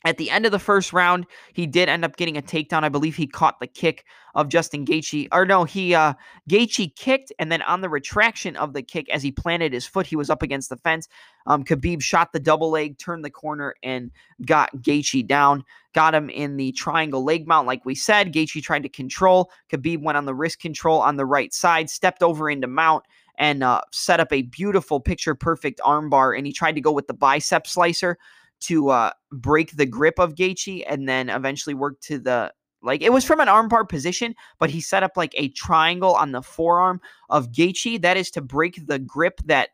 [0.05, 2.83] At the end of the first round, he did end up getting a takedown.
[2.83, 5.29] I believe he caught the kick of Justin Gaethje.
[5.31, 6.13] Or no, he uh
[6.49, 10.07] Gaethje kicked, and then on the retraction of the kick, as he planted his foot,
[10.07, 11.07] he was up against the fence.
[11.45, 14.11] Um, Khabib shot the double leg, turned the corner, and
[14.45, 15.63] got Gaethje down.
[15.93, 18.33] Got him in the triangle leg mount, like we said.
[18.33, 19.51] Gaethje tried to control.
[19.71, 23.05] Khabib went on the wrist control on the right side, stepped over into mount,
[23.37, 26.37] and uh, set up a beautiful picture perfect armbar.
[26.37, 28.17] And he tried to go with the bicep slicer
[28.65, 33.13] to uh, break the grip of Gaethje and then eventually work to the like it
[33.13, 36.99] was from an armbar position, but he set up like a triangle on the forearm
[37.29, 38.01] of Gaethje.
[38.01, 39.69] That is to break the grip that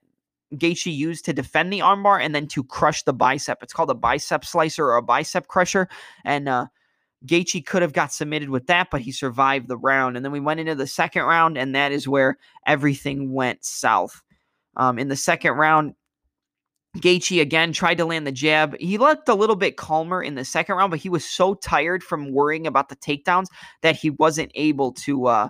[0.53, 3.61] Gaethje used to defend the armbar and then to crush the bicep.
[3.61, 5.87] It's called a bicep slicer or a bicep crusher.
[6.23, 6.67] And uh,
[7.25, 10.15] Gaethje could have got submitted with that, but he survived the round.
[10.15, 14.23] And then we went into the second round, and that is where everything went south.
[14.75, 15.95] Um, in the second round,
[16.97, 18.75] Gaethje again tried to land the jab.
[18.79, 22.03] He looked a little bit calmer in the second round, but he was so tired
[22.03, 23.47] from worrying about the takedowns
[23.81, 25.49] that he wasn't able to, uh,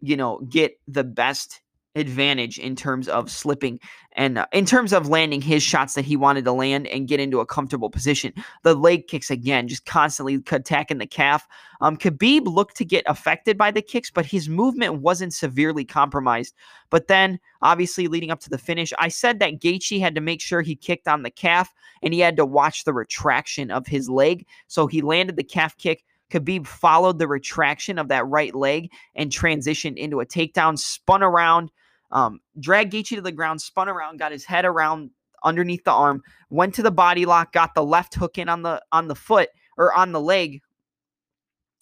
[0.00, 1.61] you know, get the best
[1.94, 3.78] advantage in terms of slipping
[4.12, 7.20] and uh, in terms of landing his shots that he wanted to land and get
[7.20, 8.32] into a comfortable position.
[8.62, 11.46] The leg kicks again, just constantly attacking the calf.
[11.80, 16.54] Um, Khabib looked to get affected by the kicks, but his movement wasn't severely compromised.
[16.90, 20.40] But then, obviously, leading up to the finish, I said that Gaethje had to make
[20.40, 24.08] sure he kicked on the calf and he had to watch the retraction of his
[24.08, 24.46] leg.
[24.68, 26.04] So he landed the calf kick.
[26.30, 31.70] Khabib followed the retraction of that right leg and transitioned into a takedown, spun around,
[32.12, 35.10] um, dragged Gaethje to the ground, spun around, got his head around
[35.44, 38.82] underneath the arm, went to the body lock, got the left hook in on the
[38.92, 40.60] on the foot or on the leg.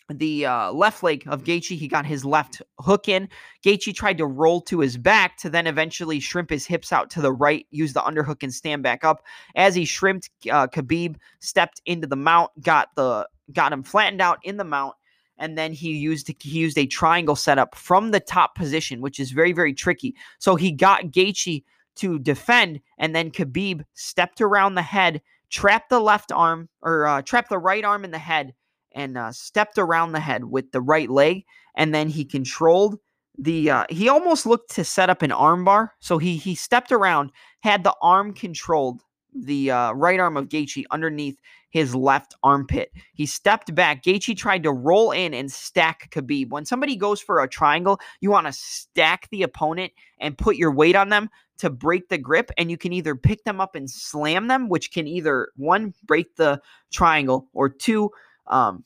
[0.09, 3.29] The uh, left leg of Gaethje, he got his left hook in.
[3.65, 7.21] Gaethje tried to roll to his back to then eventually shrimp his hips out to
[7.21, 9.23] the right, use the underhook and stand back up.
[9.55, 14.39] As he shrimped, uh, Khabib stepped into the mount, got the got him flattened out
[14.43, 14.95] in the mount,
[15.41, 19.33] and then he used he used a triangle setup from the top position, which is
[19.33, 20.15] very very tricky.
[20.39, 21.65] So he got Gaethje
[21.97, 27.23] to defend, and then Khabib stepped around the head, trapped the left arm or uh,
[27.23, 28.55] trapped the right arm in the head,
[28.93, 32.99] and uh, stepped around the head with the right leg, and then he controlled
[33.39, 33.71] the.
[33.71, 37.83] Uh, he almost looked to set up an armbar, so he he stepped around, had
[37.83, 39.03] the arm controlled,
[39.35, 41.39] the uh, right arm of Gaethje underneath
[41.71, 42.91] his left armpit.
[43.15, 44.03] He stepped back.
[44.03, 46.51] Gaethje tried to roll in and stack Khabib.
[46.51, 50.73] When somebody goes for a triangle, you want to stack the opponent and put your
[50.73, 52.51] weight on them to break the grip.
[52.59, 56.37] And you can either pick them up and slam them, which can either one break
[56.37, 56.61] the
[56.93, 58.11] triangle or two
[58.47, 58.85] um,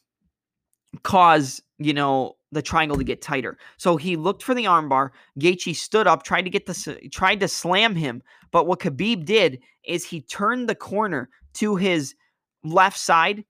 [1.03, 3.59] cause you know the triangle to get tighter.
[3.77, 5.11] So he looked for the armbar.
[5.39, 9.61] Gaethje stood up, tried to get the tried to slam him, but what Khabib did
[9.85, 12.15] is he turned the corner to his
[12.63, 13.45] left side.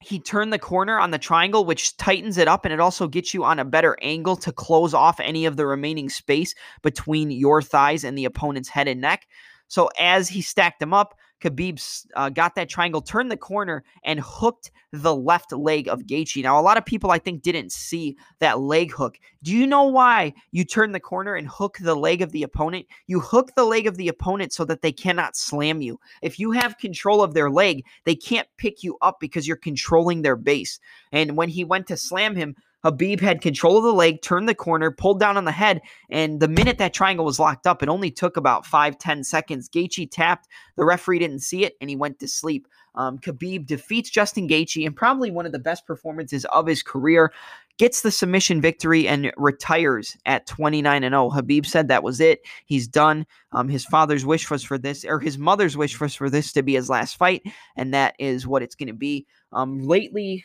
[0.00, 3.32] He turned the corner on the triangle, which tightens it up and it also gets
[3.32, 7.62] you on a better angle to close off any of the remaining space between your
[7.62, 9.28] thighs and the opponent's head and neck.
[9.68, 14.20] So as he stacked them up, Khabib uh, got that triangle, turned the corner, and
[14.20, 16.42] hooked the left leg of Gaethje.
[16.42, 19.18] Now, a lot of people I think didn't see that leg hook.
[19.42, 22.86] Do you know why you turn the corner and hook the leg of the opponent?
[23.06, 25.98] You hook the leg of the opponent so that they cannot slam you.
[26.22, 30.22] If you have control of their leg, they can't pick you up because you're controlling
[30.22, 30.78] their base.
[31.10, 34.54] And when he went to slam him, Khabib had control of the leg, turned the
[34.54, 37.88] corner, pulled down on the head, and the minute that triangle was locked up, it
[37.88, 39.68] only took about five, ten seconds.
[39.68, 42.66] Gaethje tapped, the referee didn't see it, and he went to sleep.
[42.94, 47.32] Um, Khabib defeats Justin Gaethje in probably one of the best performances of his career,
[47.78, 51.30] gets the submission victory, and retires at 29 and 0.
[51.30, 52.40] Khabib said that was it.
[52.66, 53.26] He's done.
[53.52, 56.62] Um, his father's wish was for this, or his mother's wish was for this to
[56.62, 57.42] be his last fight,
[57.76, 59.26] and that is what it's going to be.
[59.52, 60.44] Um, lately,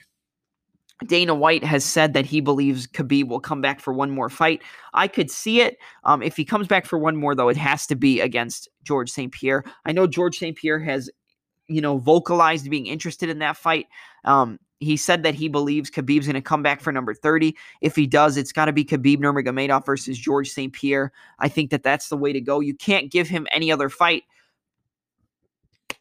[1.06, 4.64] Dana White has said that he believes Khabib will come back for one more fight.
[4.94, 5.78] I could see it.
[6.04, 9.12] Um, if he comes back for one more, though, it has to be against George
[9.12, 9.32] St.
[9.32, 9.64] Pierre.
[9.86, 10.58] I know George St.
[10.58, 11.10] Pierre has,
[11.68, 13.86] you know, vocalized being interested in that fight.
[14.26, 17.56] Um, he said that he believes Khabib's going to come back for number 30.
[17.82, 20.74] If he does, it's got to be Khabib Nurmagomedov versus George St.
[20.74, 21.12] Pierre.
[21.40, 22.60] I think that that's the way to go.
[22.60, 24.24] You can't give him any other fight.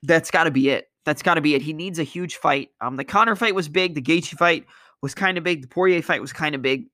[0.02, 0.90] That's got to be it.
[1.04, 1.62] That's got to be it.
[1.62, 2.70] He needs a huge fight.
[2.80, 3.94] Um, the Conor fight was big.
[3.94, 4.66] The Gaethje fight
[5.02, 5.62] was kind of big.
[5.62, 6.86] The Poirier fight was kind of big.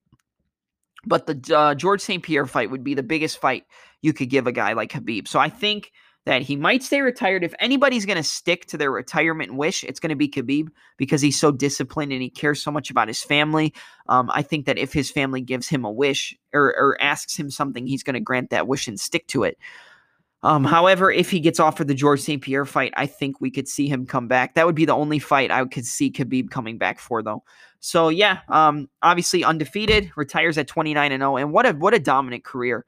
[1.04, 2.22] But the uh, George St.
[2.22, 3.64] Pierre fight would be the biggest fight
[4.02, 5.26] you could give a guy like Khabib.
[5.26, 5.90] So I think
[6.24, 7.42] that he might stay retired.
[7.42, 11.20] If anybody's going to stick to their retirement wish, it's going to be Khabib because
[11.20, 13.74] he's so disciplined and he cares so much about his family.
[14.08, 17.50] Um, I think that if his family gives him a wish or, or asks him
[17.50, 19.58] something, he's going to grant that wish and stick to it.
[20.44, 22.42] Um, however, if he gets offered the George St.
[22.42, 24.54] Pierre fight, I think we could see him come back.
[24.54, 27.44] That would be the only fight I could see Khabib coming back for, though.
[27.84, 31.98] So yeah, um, obviously undefeated, retires at 29 and 0, and what a what a
[31.98, 32.86] dominant career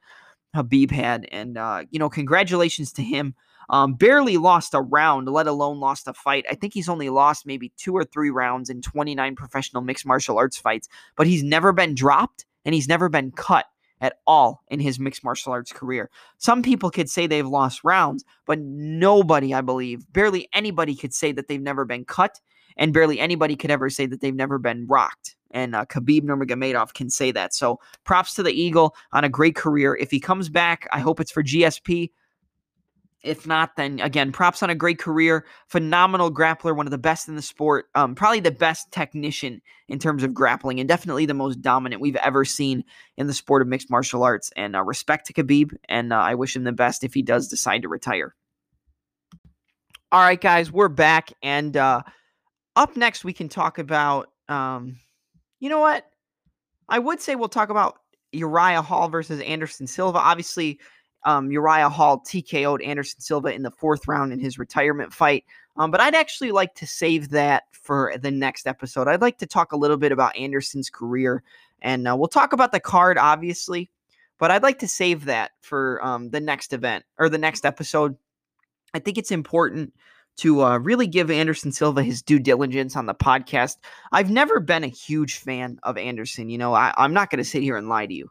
[0.55, 3.35] Khabib had, and uh, you know, congratulations to him.
[3.67, 6.45] Um, barely lost a round, let alone lost a fight.
[6.49, 10.37] I think he's only lost maybe two or three rounds in 29 professional mixed martial
[10.37, 13.65] arts fights, but he's never been dropped and he's never been cut
[13.99, 16.11] at all in his mixed martial arts career.
[16.37, 21.31] Some people could say they've lost rounds, but nobody, I believe, barely anybody could say
[21.31, 22.39] that they've never been cut,
[22.77, 25.35] and barely anybody could ever say that they've never been rocked.
[25.51, 27.53] And uh, Khabib Nurmagomedov can say that.
[27.53, 29.95] So props to the Eagle on a great career.
[29.95, 32.11] If he comes back, I hope it's for GSP.
[33.25, 35.45] If not, then again, props on a great career.
[35.67, 37.87] Phenomenal grappler, one of the best in the sport.
[37.95, 42.15] Um, probably the best technician in terms of grappling, and definitely the most dominant we've
[42.17, 42.83] ever seen
[43.17, 44.51] in the sport of mixed martial arts.
[44.55, 47.47] And uh, respect to Khabib, and uh, I wish him the best if he does
[47.47, 48.35] decide to retire.
[50.11, 52.03] All right, guys, we're back, and uh,
[52.75, 54.31] up next we can talk about.
[54.47, 54.97] Um,
[55.59, 56.05] you know what?
[56.89, 57.99] I would say we'll talk about
[58.31, 60.19] Uriah Hall versus Anderson Silva.
[60.19, 60.79] Obviously,
[61.25, 65.45] um, Uriah Hall TKO'd Anderson Silva in the fourth round in his retirement fight.
[65.77, 69.07] Um, but I'd actually like to save that for the next episode.
[69.07, 71.43] I'd like to talk a little bit about Anderson's career,
[71.81, 73.89] and uh, we'll talk about the card, obviously.
[74.37, 78.15] But I'd like to save that for um, the next event or the next episode.
[78.93, 79.93] I think it's important
[80.37, 83.77] to uh, really give Anderson Silva his due diligence on the podcast.
[84.11, 86.49] I've never been a huge fan of Anderson.
[86.49, 88.29] You know, I, am not going to sit here and lie to you.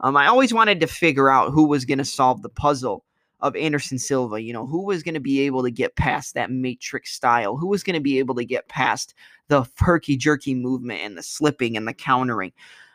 [0.00, 3.04] Um, I always wanted to figure out who was going to solve the puzzle
[3.40, 4.40] of Anderson Silva.
[4.40, 7.56] You know, who was going to be able to get past that matrix style?
[7.56, 9.14] Who was going to be able to get past
[9.48, 12.52] the herky jerky movement and the slipping and the countering?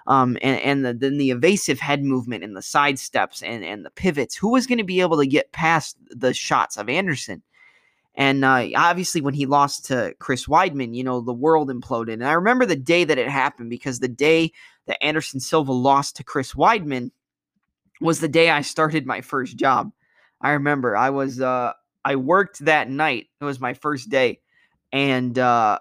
[0.07, 3.83] Um, and, and the, then the evasive head movement and the side steps and, and
[3.83, 4.35] the pivots.
[4.35, 7.41] Who was going to be able to get past the shots of Anderson?
[8.17, 12.13] And uh, obviously, when he lost to Chris Weidman, you know, the world imploded.
[12.13, 14.53] And I remember the day that it happened because the day
[14.87, 17.11] that Anderson Silva lost to Chris Weidman
[17.99, 19.91] was the day I started my first job.
[20.41, 21.73] I remember I was, uh,
[22.05, 23.27] I worked that night.
[23.41, 24.39] It was my first day.
[24.93, 25.79] And uh,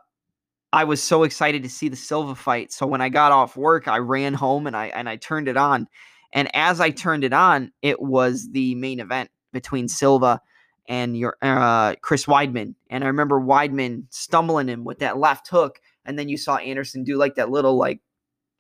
[0.72, 2.72] I was so excited to see the Silva fight.
[2.72, 5.56] So when I got off work, I ran home and I and I turned it
[5.56, 5.86] on.
[6.32, 10.40] And as I turned it on, it was the main event between Silva
[10.88, 12.74] and your uh, Chris Weidman.
[12.90, 17.04] And I remember Weidman stumbling him with that left hook, and then you saw Anderson
[17.04, 18.00] do like that little like,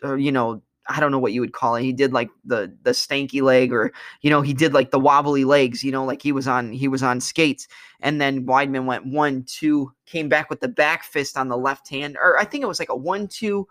[0.04, 1.82] uh, you know, I don't know what you would call it.
[1.82, 5.44] He did like the the stanky leg, or you know, he did like the wobbly
[5.44, 5.82] legs.
[5.82, 7.66] You know, like he was on he was on skates.
[8.00, 11.88] And then Weidman went one two, came back with the back fist on the left
[11.88, 13.66] hand, or I think it was like a one two.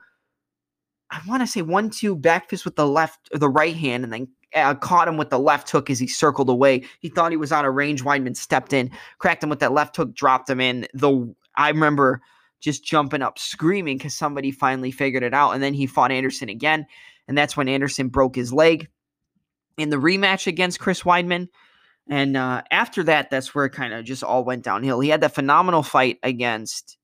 [1.12, 4.04] I want to say one two back fist with the left or the right hand,
[4.04, 6.84] and then uh, caught him with the left hook as he circled away.
[7.00, 8.04] He thought he was out of range.
[8.04, 10.88] Weidman stepped in, cracked him with that left hook, dropped him in.
[10.94, 12.22] The I remember
[12.60, 15.52] just jumping up, screaming because somebody finally figured it out.
[15.52, 16.86] And then he fought Anderson again,
[17.28, 18.88] and that's when Anderson broke his leg
[19.78, 21.50] in the rematch against Chris Weidman.
[22.10, 25.00] And uh, after that, that's where it kind of just all went downhill.
[25.00, 26.98] He had that phenomenal fight against,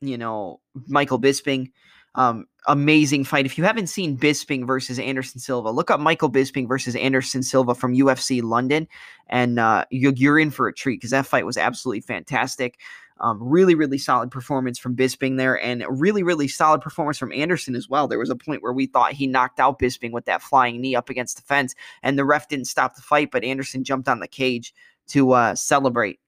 [0.00, 1.72] you know, Michael Bisping.
[2.14, 3.46] Um, amazing fight.
[3.46, 7.74] If you haven't seen Bisping versus Anderson Silva, look up Michael Bisping versus Anderson Silva
[7.74, 8.88] from UFC London,
[9.28, 12.78] and uh, you're in for a treat because that fight was absolutely fantastic.
[13.20, 17.76] Um, really, really solid performance from Bisping there, and really, really solid performance from Anderson
[17.76, 18.08] as well.
[18.08, 20.96] There was a point where we thought he knocked out Bisping with that flying knee
[20.96, 24.18] up against the fence, and the ref didn't stop the fight, but Anderson jumped on
[24.18, 24.74] the cage
[25.08, 26.18] to uh, celebrate.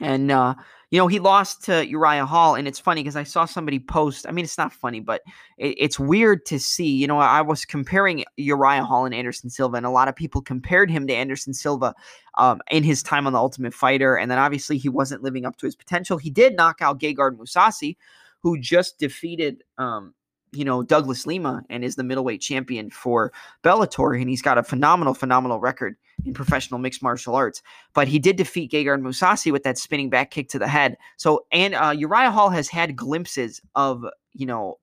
[0.00, 0.54] And uh,
[0.90, 4.24] you know, he lost to Uriah Hall, and it's funny because I saw somebody post.
[4.28, 5.22] I mean, it's not funny, but
[5.58, 6.88] it, it's weird to see.
[6.88, 10.40] You know, I was comparing Uriah Hall and Anderson Silva, and a lot of people
[10.40, 11.92] compared him to Anderson Silva
[12.38, 15.56] um, in his time on the Ultimate Fighter, and then obviously he wasn't living up
[15.56, 16.18] to his potential.
[16.18, 17.96] He did knock out Gegard Mousasi,
[18.40, 20.14] who just defeated um,
[20.56, 24.20] you know, Douglas Lima and is the middleweight champion for Bellator.
[24.20, 27.62] And he's got a phenomenal, phenomenal record in professional mixed martial arts.
[27.94, 30.96] But he did defeat Gegard Mousasi with that spinning back kick to the head.
[31.16, 34.78] So, and uh, Uriah Hall has had glimpses of, you know,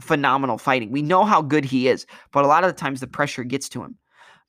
[0.00, 0.90] phenomenal fighting.
[0.90, 3.68] We know how good he is, but a lot of the times the pressure gets
[3.70, 3.96] to him.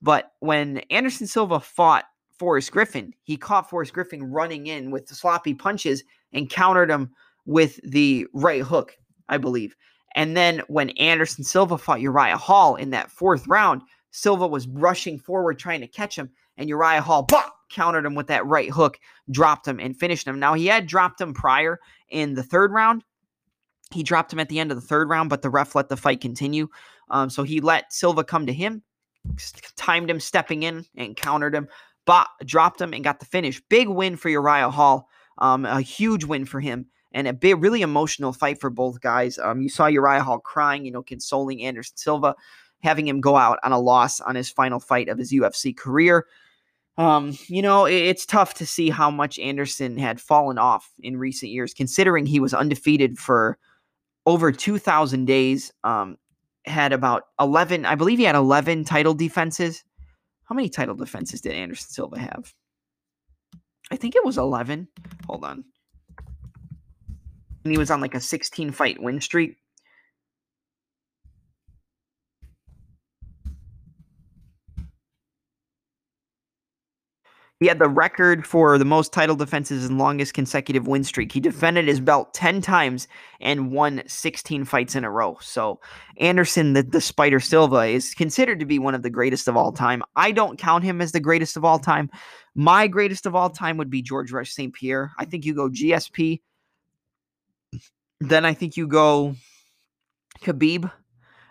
[0.02, 2.06] But when Anderson Silva fought
[2.38, 7.12] Forrest Griffin, he caught Forrest Griffin running in with sloppy punches and countered him
[7.46, 8.96] with the right hook,
[9.28, 9.76] I believe.
[10.15, 15.19] And then when Anderson Silva fought Uriah Hall in that fourth round, Silva was rushing
[15.19, 17.28] forward trying to catch him, and Uriah Hall
[17.69, 20.39] countered him with that right hook, dropped him, and finished him.
[20.39, 23.04] Now, he had dropped him prior in the third round.
[23.91, 25.98] He dropped him at the end of the third round, but the ref let the
[25.98, 26.67] fight continue.
[27.10, 28.84] Um, so he let Silva come to him,
[29.76, 31.67] timed him stepping in, and countered him,
[32.06, 33.62] bah, dropped him, and got the finish.
[33.69, 35.08] Big win for Uriah Hall.
[35.38, 39.38] Um, a huge win for him and a big, really emotional fight for both guys.
[39.39, 42.36] Um, you saw Uriah Hall crying, you know, consoling Anderson Silva,
[42.82, 46.28] having him go out on a loss on his final fight of his UFC career.
[46.98, 51.17] Um, you know, it, it's tough to see how much Anderson had fallen off in
[51.17, 53.58] recent years, considering he was undefeated for
[54.26, 55.72] over 2,000 days.
[55.84, 56.17] Um,
[56.65, 59.84] had about 11, I believe he had 11 title defenses.
[60.43, 62.54] How many title defenses did Anderson Silva have?
[63.91, 64.88] I think it was 11.
[65.26, 65.63] Hold on
[67.63, 69.58] he was on like a 16 fight win streak.
[77.60, 81.34] He had the record for the most title defenses and longest consecutive win streak.
[81.34, 83.10] He defended his belt 10 times
[83.41, 85.38] and won 16 fights in a row.
[85.41, 85.82] So,
[86.17, 89.74] Anderson, the, the Spider Silva, is considered to be one of the greatest of all
[89.74, 90.04] time.
[90.15, 92.10] I don't count him as the greatest of all time.
[92.56, 94.74] My greatest of all time would be George Rush St.
[94.74, 95.12] Pierre.
[95.19, 96.39] I think you go GSP,
[98.19, 99.36] then I think you go
[100.41, 100.91] Khabib.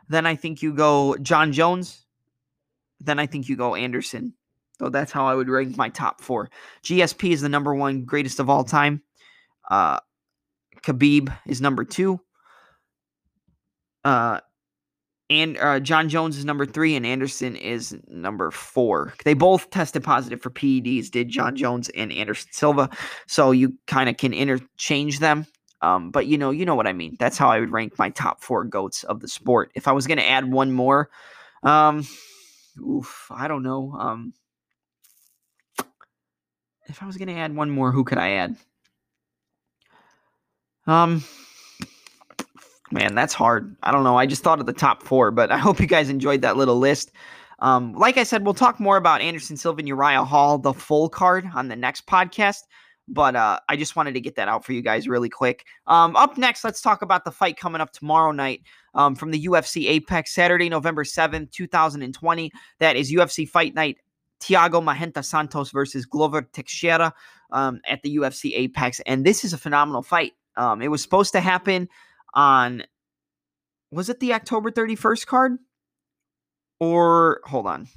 [0.08, 2.04] Then I think you go Jon Jones.
[3.00, 4.34] Then I think you go Anderson.
[4.78, 6.50] So that's how I would rank my top four.
[6.84, 9.02] GSP is the number one greatest of all time.
[9.70, 9.98] Uh,
[10.82, 12.20] Khabib is number two.
[14.04, 14.40] Uh,
[15.30, 19.12] and uh, Jon Jones is number three, and Anderson is number four.
[19.24, 21.10] They both tested positive for PEDs.
[21.10, 22.88] Did Jon Jones and Anderson Silva?
[23.26, 25.46] So you kind of can interchange them.
[25.80, 27.16] Um, but you know, you know what I mean.
[27.18, 29.70] That's how I would rank my top four goats of the sport.
[29.74, 31.10] If I was going to add one more,
[31.62, 32.06] um,
[32.78, 33.92] oof, I don't know.
[33.98, 34.32] Um,
[36.86, 38.56] if I was going to add one more, who could I add?
[40.86, 41.22] Um,
[42.90, 43.76] man, that's hard.
[43.82, 44.16] I don't know.
[44.16, 46.78] I just thought of the top four, but I hope you guys enjoyed that little
[46.78, 47.12] list.
[47.60, 51.08] Um, like I said, we'll talk more about Anderson Silva and Uriah Hall, the full
[51.08, 52.62] card, on the next podcast.
[53.10, 55.64] But uh, I just wanted to get that out for you guys really quick.
[55.86, 58.62] Um, up next, let's talk about the fight coming up tomorrow night
[58.94, 62.52] um, from the UFC Apex, Saturday, November 7th, 2020.
[62.80, 63.96] That is UFC Fight Night
[64.40, 67.14] Thiago Marreta Santos versus Glover Teixeira
[67.50, 69.00] um, at the UFC Apex.
[69.06, 70.32] And this is a phenomenal fight.
[70.56, 71.88] Um, it was supposed to happen
[72.34, 72.82] on,
[73.90, 75.58] was it the October 31st card?
[76.80, 77.88] Or, hold on.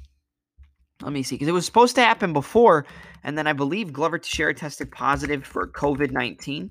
[1.02, 2.86] Let me see, because it was supposed to happen before,
[3.24, 6.70] and then I believe Glover Teixeira tested positive for COVID 19.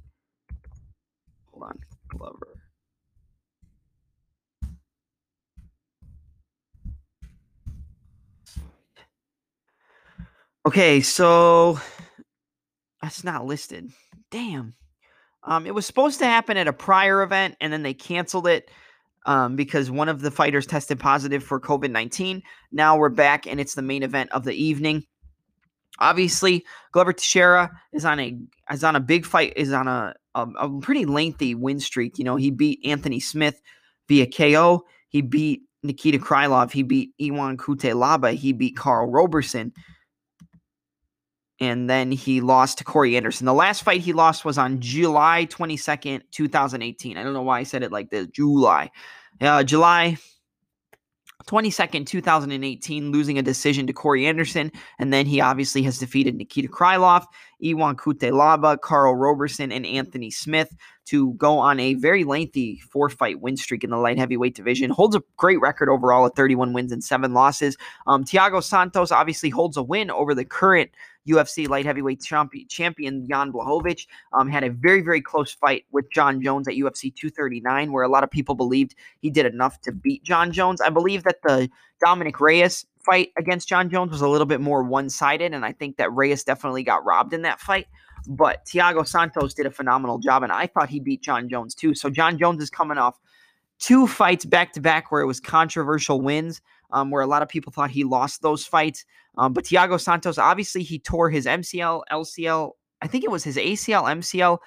[1.52, 2.48] Hold on, Glover.
[10.66, 11.80] Okay, so
[13.02, 13.92] that's not listed.
[14.30, 14.76] Damn.
[15.44, 18.70] Um, it was supposed to happen at a prior event, and then they canceled it
[19.26, 22.42] um, because one of the fighters tested positive for COVID 19.
[22.72, 25.04] Now we're back, and it's the main event of the evening.
[26.00, 28.38] Obviously, Glover Teixeira is on a
[28.72, 32.18] is on a big fight, is on a, a, a pretty lengthy win streak.
[32.18, 33.62] You know, he beat Anthony Smith
[34.08, 34.86] via KO.
[35.10, 36.72] He beat Nikita Krylov.
[36.72, 38.34] He beat Ion Cutelaba.
[38.34, 39.74] He beat Karl Roberson
[41.62, 43.46] and then he lost to Corey Anderson.
[43.46, 47.18] The last fight he lost was on July 22nd, 2018.
[47.18, 48.28] I don't know why I said it like this.
[48.28, 48.90] July.
[49.40, 50.18] Uh, July
[51.46, 54.72] 22nd, 2018, losing a decision to Corey Anderson.
[54.98, 57.26] And then he obviously has defeated Nikita Krylov,
[57.64, 63.40] Ion Cutelaba, Karl Roberson, and Anthony Smith to go on a very lengthy four fight
[63.40, 64.90] win streak in the light heavyweight division.
[64.90, 67.78] Holds a great record overall at 31 wins and seven losses.
[68.08, 70.90] Um, Thiago Santos obviously holds a win over the current
[71.28, 74.08] UFC light heavyweight champion, champion Jan Blachowicz.
[74.34, 78.10] Um, had a very, very close fight with Jon Jones at UFC 239, where a
[78.10, 80.82] lot of people believed he did enough to beat Jon Jones.
[80.82, 81.70] I believe that the
[82.04, 85.72] Dominick Reyes fight against Jon Jones was a little bit more one sided, and I
[85.72, 87.88] think that Reyes definitely got robbed in that fight.
[88.28, 91.96] But Thiago Santos did a phenomenal job, and I thought he beat Jon Jones too.
[91.96, 93.20] So Jon Jones is coming off
[93.80, 96.62] two fights back to back where it was controversial wins,
[96.92, 99.06] um, where a lot of people thought he lost those fights.
[99.38, 102.72] Um, but Thiago Santos, obviously, he tore his MCL, LCL,
[103.02, 104.58] I think it was his ACL, MCL,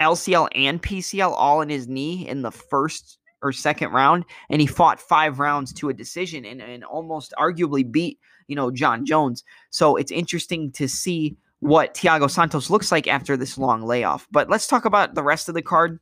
[0.00, 4.66] LCL, and PCL all in his knee in the first or second round, and he
[4.66, 8.18] fought five rounds to a decision and, and almost arguably beat,
[8.48, 9.44] you know, Jon Jones.
[9.70, 14.26] So it's interesting to see what Thiago Santos looks like after this long layoff.
[14.30, 16.00] But let's talk about the rest of the card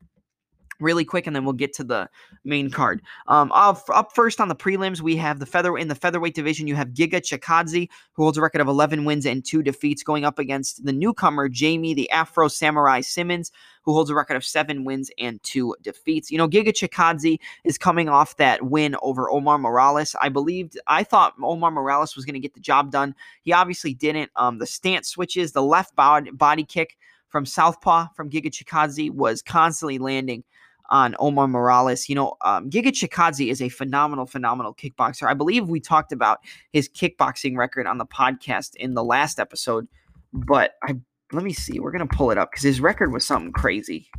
[0.81, 2.09] really quick, and then we'll get to the
[2.45, 3.03] main card.
[3.26, 6.66] Um, up, up first on the prelims, we have the feather in the featherweight division.
[6.66, 10.24] You have Giga Chikadze, who holds a record of 11 wins and two defeats, going
[10.24, 13.51] up against the newcomer Jamie the Afro Samurai Simmons,
[13.83, 16.31] who holds a record of seven wins and two defeats.
[16.31, 20.14] You know, Giga Chikadze is coming off that win over Omar Morales.
[20.20, 23.14] I believed, I thought Omar Morales was going to get the job done.
[23.43, 24.31] He obviously didn't.
[24.37, 26.97] Um, the stance switches, the left body, body kick
[27.29, 30.45] from Southpaw from Giga Chikadze was constantly landing
[30.89, 32.09] on Omar Morales.
[32.09, 35.28] You know, um, Giga Chikadze is a phenomenal, phenomenal kickboxer.
[35.28, 36.39] I believe we talked about
[36.72, 39.86] his kickboxing record on the podcast in the last episode,
[40.32, 40.95] but I
[41.32, 41.78] let me see.
[41.78, 44.11] We're gonna pull it up because his record was something crazy.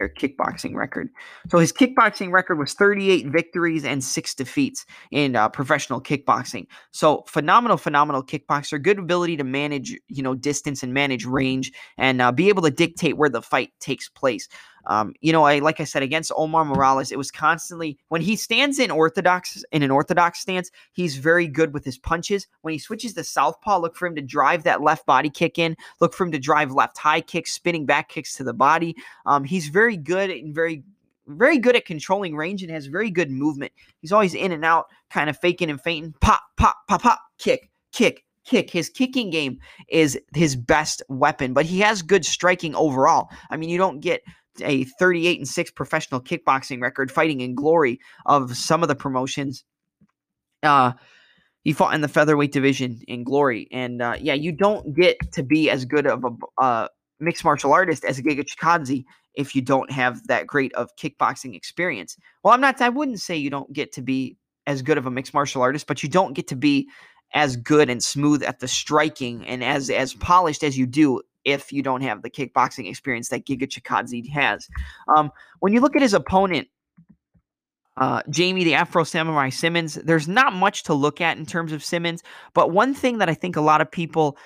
[0.00, 1.08] Or kickboxing record.
[1.50, 6.68] So his kickboxing record was 38 victories and six defeats in uh, professional kickboxing.
[6.92, 8.80] So phenomenal, phenomenal kickboxer.
[8.80, 12.70] Good ability to manage, you know, distance and manage range and uh, be able to
[12.70, 14.48] dictate where the fight takes place.
[14.86, 18.36] Um, you know, I like I said against Omar Morales, it was constantly when he
[18.36, 22.46] stands in orthodox in an orthodox stance, he's very good with his punches.
[22.62, 25.76] When he switches to southpaw, look for him to drive that left body kick in.
[26.00, 28.96] Look for him to drive left high kicks, spinning back kicks to the body.
[29.26, 30.82] Um, he's very good and very
[31.28, 33.72] very good at controlling range and has very good movement.
[34.00, 36.14] He's always in and out, kind of faking and fainting.
[36.20, 38.70] Pop, pop, pop, pop, kick, kick, kick.
[38.70, 39.58] His kicking game
[39.88, 43.28] is his best weapon, but he has good striking overall.
[43.50, 44.22] I mean, you don't get
[44.62, 49.64] a 38 and 6 professional kickboxing record, fighting in glory of some of the promotions.
[50.62, 50.92] Uh,
[51.64, 53.68] he fought in the featherweight division in glory.
[53.70, 56.88] And uh, yeah, you don't get to be as good of a uh,
[57.20, 59.04] mixed martial artist as Giga Chikadze
[59.34, 62.16] if you don't have that great of kickboxing experience.
[62.42, 64.36] Well, I'm not, I wouldn't say you don't get to be
[64.66, 66.88] as good of a mixed martial artist, but you don't get to be
[67.34, 71.72] as good and smooth at the striking and as as polished as you do if
[71.72, 74.68] you don't have the kickboxing experience that Giga Chikadze has.
[75.14, 75.30] Um,
[75.60, 76.68] when you look at his opponent,
[77.96, 81.82] uh, Jamie the Afro Samurai Simmons, there's not much to look at in terms of
[81.82, 82.22] Simmons,
[82.54, 84.36] but one thing that I think a lot of people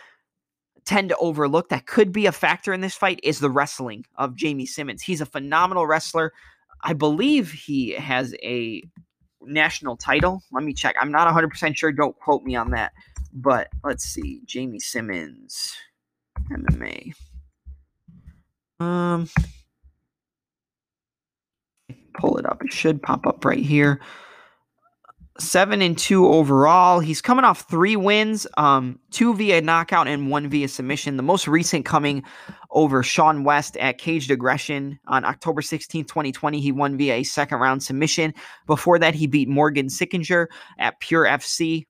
[0.85, 4.37] tend to overlook that could be a factor in this fight is the wrestling of
[4.37, 5.03] Jamie Simmons.
[5.03, 6.33] He's a phenomenal wrestler.
[6.83, 8.83] I believe he has a
[9.43, 10.43] national title.
[10.51, 10.97] Let me check.
[11.01, 11.93] I'm not 100% sure.
[11.93, 12.93] Don't quote me on that.
[13.33, 14.43] But let's see.
[14.45, 15.75] Jamie Simmons,
[16.53, 17.13] MMA.
[18.81, 19.29] Um,
[22.15, 22.63] pull it up.
[22.65, 24.01] It should pop up right here
[25.39, 27.01] seven and two overall.
[27.01, 31.17] He's coming off three wins, um, two via knockout and one via submission.
[31.17, 32.23] The most recent coming
[32.71, 36.61] over Sean West at Caged Aggression on October 16, 2020.
[36.61, 38.35] He won via a second round submission.
[38.67, 40.47] Before that, he beat Morgan Sickinger
[40.79, 41.87] at Pure FC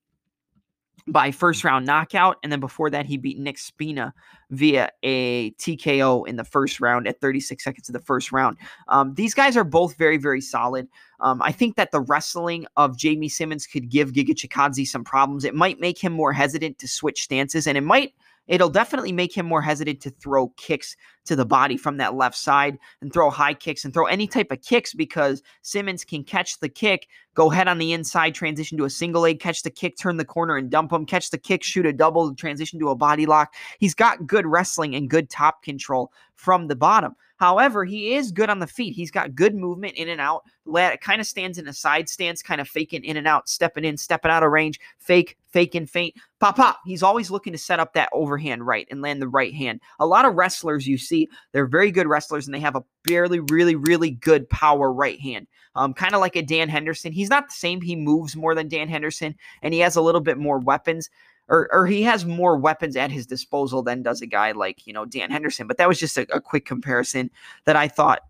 [1.07, 2.37] by first round knockout.
[2.43, 4.15] And then before that, he beat Nick Spina
[4.53, 8.59] via a TKO in the first round at 36 seconds of the first round.
[8.89, 10.89] Um, these guys are both very, very solid.
[11.21, 15.45] Um, I think that the wrestling of Jamie Simmons could give Giga Chikadze some problems.
[15.45, 18.13] It might make him more hesitant to switch stances, and it might
[18.47, 22.37] it'll definitely make him more hesitant to throw kicks to the body from that left
[22.37, 26.59] side and throw high kicks and throw any type of kicks because Simmons can catch
[26.61, 29.97] the kick, go head on the inside, transition to a single leg, catch the kick,
[29.97, 32.97] turn the corner and dump him, catch the kick, shoot a double, transition to a
[32.97, 33.55] body lock.
[33.79, 37.15] He's got good wrestling and good top control from the bottom.
[37.43, 38.95] However, he is good on the feet.
[38.95, 40.45] He's got good movement in and out.
[40.65, 43.85] It kind of stands in a side stance, kind of faking in and out, stepping
[43.85, 46.15] in, stepping out of range, fake, fake and feint.
[46.39, 46.79] Pop, pop.
[46.85, 49.81] He's always looking to set up that overhand right and land the right hand.
[49.99, 53.41] A lot of wrestlers you see, they're very good wrestlers and they have a barely,
[53.41, 55.49] really, really good power right hand.
[55.75, 57.11] Um, kind of like a Dan Henderson.
[57.11, 57.81] He's not the same.
[57.81, 61.11] He moves more than Dan Henderson and he has a little bit more weapons
[61.49, 64.93] or, or he has more weapons at his disposal than does a guy like, you
[64.93, 65.67] know, Dan Henderson.
[65.67, 67.31] But that was just a, a quick comparison
[67.65, 68.21] that I thought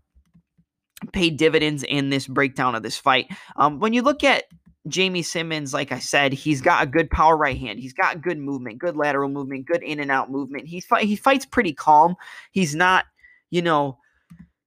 [1.11, 3.27] paid dividends in this breakdown of this fight.
[3.55, 4.45] Um, when you look at
[4.87, 7.79] Jamie Simmons, like I said, he's got a good power right hand.
[7.79, 10.67] He's got good movement, good lateral movement, good in and out movement.
[10.67, 12.15] He fight, he fights pretty calm.
[12.51, 13.05] He's not,
[13.49, 13.97] you know,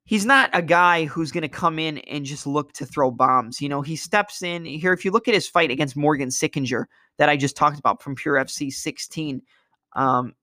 [0.05, 3.61] he's not a guy who's going to come in and just look to throw bombs.
[3.61, 4.93] You know, he steps in here.
[4.93, 6.87] If you look at his fight against Morgan Sickinger
[7.19, 9.43] that I just talked about from Pure FC 16,
[9.95, 10.35] um,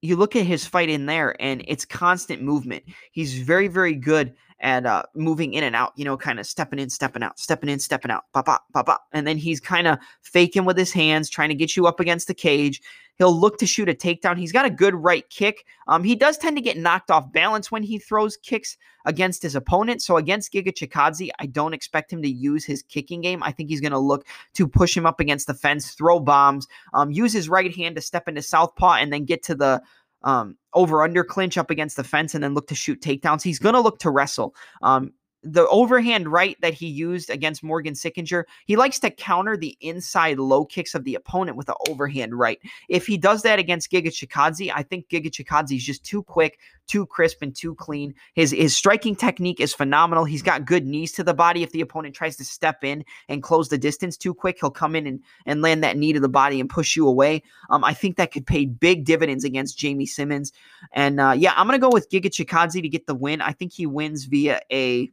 [0.00, 2.84] you look at his fight in there and it's constant movement.
[3.12, 6.78] He's very, very good at uh, moving in and out, you know, kind of stepping
[6.78, 9.06] in, stepping out, stepping in, stepping out, pop, pop, pop, pop.
[9.12, 12.26] And then he's kind of faking with his hands, trying to get you up against
[12.26, 12.82] the cage.
[13.18, 14.38] He'll look to shoot a takedown.
[14.38, 15.64] He's got a good right kick.
[15.88, 19.54] Um, he does tend to get knocked off balance when he throws kicks against his
[19.54, 20.02] opponent.
[20.02, 23.42] So against Giga Chikadze, I don't expect him to use his kicking game.
[23.42, 26.68] I think he's going to look to push him up against the fence, throw bombs,
[26.94, 29.82] um, use his right hand to step into southpaw, and then get to the
[30.22, 33.42] um, over under clinch up against the fence and then look to shoot takedowns.
[33.42, 34.54] He's going to look to wrestle.
[34.82, 35.12] Um,
[35.42, 40.38] the overhand right that he used against Morgan Sickinger, he likes to counter the inside
[40.38, 42.58] low kicks of the opponent with an overhand right.
[42.88, 46.58] If he does that against Giga Chikadze, I think Giga Chikadze is just too quick,
[46.88, 48.14] too crisp, and too clean.
[48.34, 50.24] His his striking technique is phenomenal.
[50.24, 51.62] He's got good knees to the body.
[51.62, 54.96] If the opponent tries to step in and close the distance too quick, he'll come
[54.96, 57.42] in and, and land that knee to the body and push you away.
[57.70, 60.52] Um, I think that could pay big dividends against Jamie Simmons.
[60.92, 63.40] And uh, yeah, I'm gonna go with Giga Chikadze to get the win.
[63.40, 65.10] I think he wins via a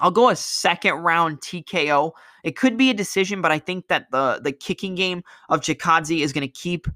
[0.00, 2.12] I'll go a second round TKO.
[2.44, 6.20] It could be a decision, but I think that the the kicking game of Chikadze
[6.20, 6.86] is going to keep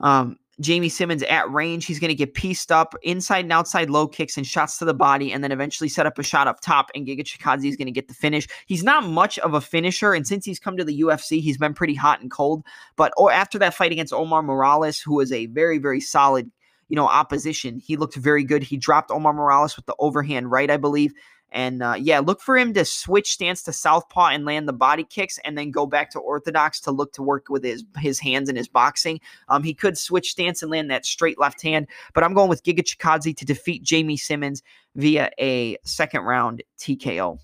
[0.00, 1.86] um, Jamie Simmons at range.
[1.86, 4.94] He's going to get pieced up inside and outside low kicks and shots to the
[4.94, 6.90] body, and then eventually set up a shot up top.
[6.94, 8.46] And Giga Chikadze is going to get the finish.
[8.66, 11.74] He's not much of a finisher, and since he's come to the UFC, he's been
[11.74, 12.64] pretty hot and cold.
[12.96, 16.50] But or after that fight against Omar Morales, who was a very very solid
[16.88, 18.62] you know opposition, he looked very good.
[18.62, 21.12] He dropped Omar Morales with the overhand right, I believe.
[21.50, 25.04] And uh, yeah, look for him to switch stance to southpaw and land the body
[25.04, 28.48] kicks, and then go back to orthodox to look to work with his his hands
[28.48, 29.20] and his boxing.
[29.48, 32.62] Um, he could switch stance and land that straight left hand, but I'm going with
[32.64, 34.62] Giga Chikadze to defeat Jamie Simmons
[34.94, 37.38] via a second round TKO.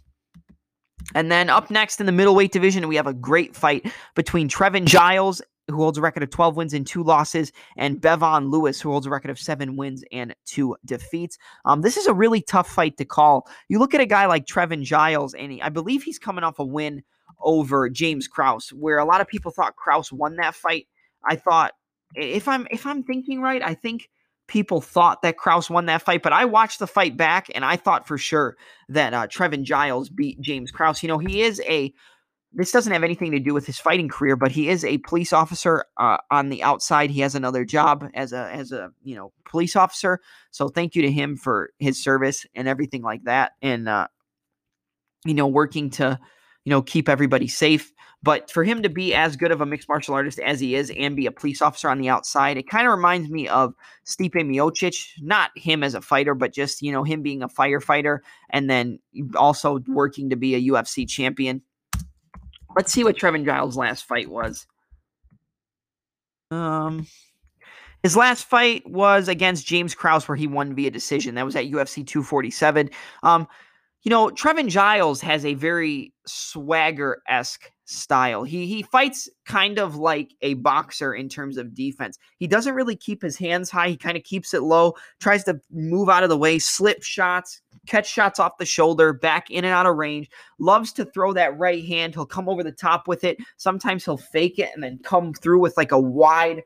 [1.14, 4.86] And then up next in the middleweight division, we have a great fight between Trevin
[4.86, 8.90] Giles who holds a record of 12 wins and two losses, and Bevon Lewis, who
[8.90, 11.38] holds a record of seven wins and two defeats.
[11.64, 13.48] Um, this is a really tough fight to call.
[13.68, 16.58] You look at a guy like Trevin Giles, and he, I believe he's coming off
[16.58, 17.02] a win
[17.40, 20.86] over James Krause, where a lot of people thought Krause won that fight.
[21.24, 21.72] I thought,
[22.14, 24.08] if I'm if I'm thinking right, I think
[24.46, 27.76] people thought that Krause won that fight, but I watched the fight back and I
[27.76, 28.56] thought for sure
[28.88, 31.02] that uh, Trevin Giles beat James Krause.
[31.02, 31.92] You know, he is a
[32.55, 35.32] this doesn't have anything to do with his fighting career, but he is a police
[35.32, 37.11] officer uh, on the outside.
[37.11, 40.20] He has another job as a as a you know police officer.
[40.50, 44.09] So thank you to him for his service and everything like that, and uh,
[45.24, 46.18] you know working to
[46.64, 47.92] you know keep everybody safe.
[48.22, 50.90] But for him to be as good of a mixed martial artist as he is
[50.96, 53.74] and be a police officer on the outside, it kind of reminds me of
[54.07, 55.09] Stipe Miocic.
[55.20, 59.00] Not him as a fighter, but just you know him being a firefighter and then
[59.34, 61.61] also working to be a UFC champion
[62.77, 64.66] Let's see what Trevin Giles' last fight was.
[66.51, 67.07] Um,
[68.03, 71.35] his last fight was against James Krause, where he won via decision.
[71.35, 72.91] That was at UFC 247.
[73.22, 73.49] Um,
[74.03, 78.45] you know, Trevin Giles has a very swagger esque style.
[78.45, 82.18] He he fights kind of like a boxer in terms of defense.
[82.39, 83.91] He doesn't really keep his hands high.
[83.91, 87.61] He kind of keeps it low, tries to move out of the way, slip shots,
[87.87, 90.30] catch shots off the shoulder, back in and out of range.
[90.59, 92.14] Loves to throw that right hand.
[92.14, 93.39] He'll come over the top with it.
[93.57, 96.62] Sometimes he'll fake it and then come through with like a wide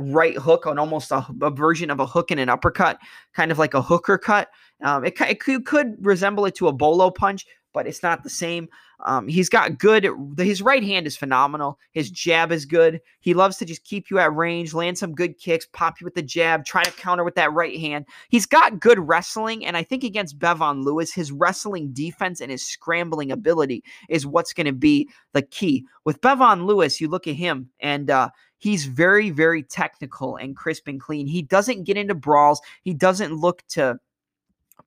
[0.00, 2.98] right hook on almost a, a, version of a hook and an uppercut,
[3.34, 4.48] kind of like a hooker cut.
[4.82, 8.68] Um, it, it could, resemble it to a bolo punch, but it's not the same.
[9.06, 10.08] Um, he's got good.
[10.36, 11.78] His right hand is phenomenal.
[11.92, 13.00] His jab is good.
[13.20, 16.14] He loves to just keep you at range, land some good kicks, pop you with
[16.14, 18.06] the jab, try to counter with that right hand.
[18.28, 22.66] He's got good wrestling, and I think against Bevon Lewis, his wrestling defense and his
[22.66, 25.86] scrambling ability is what's going to be the key.
[26.04, 28.30] With Bevon Lewis, you look at him, and uh,
[28.60, 31.26] he's very, very technical and crisp and clean.
[31.26, 32.60] He doesn't get into brawls.
[32.82, 33.98] He doesn't look to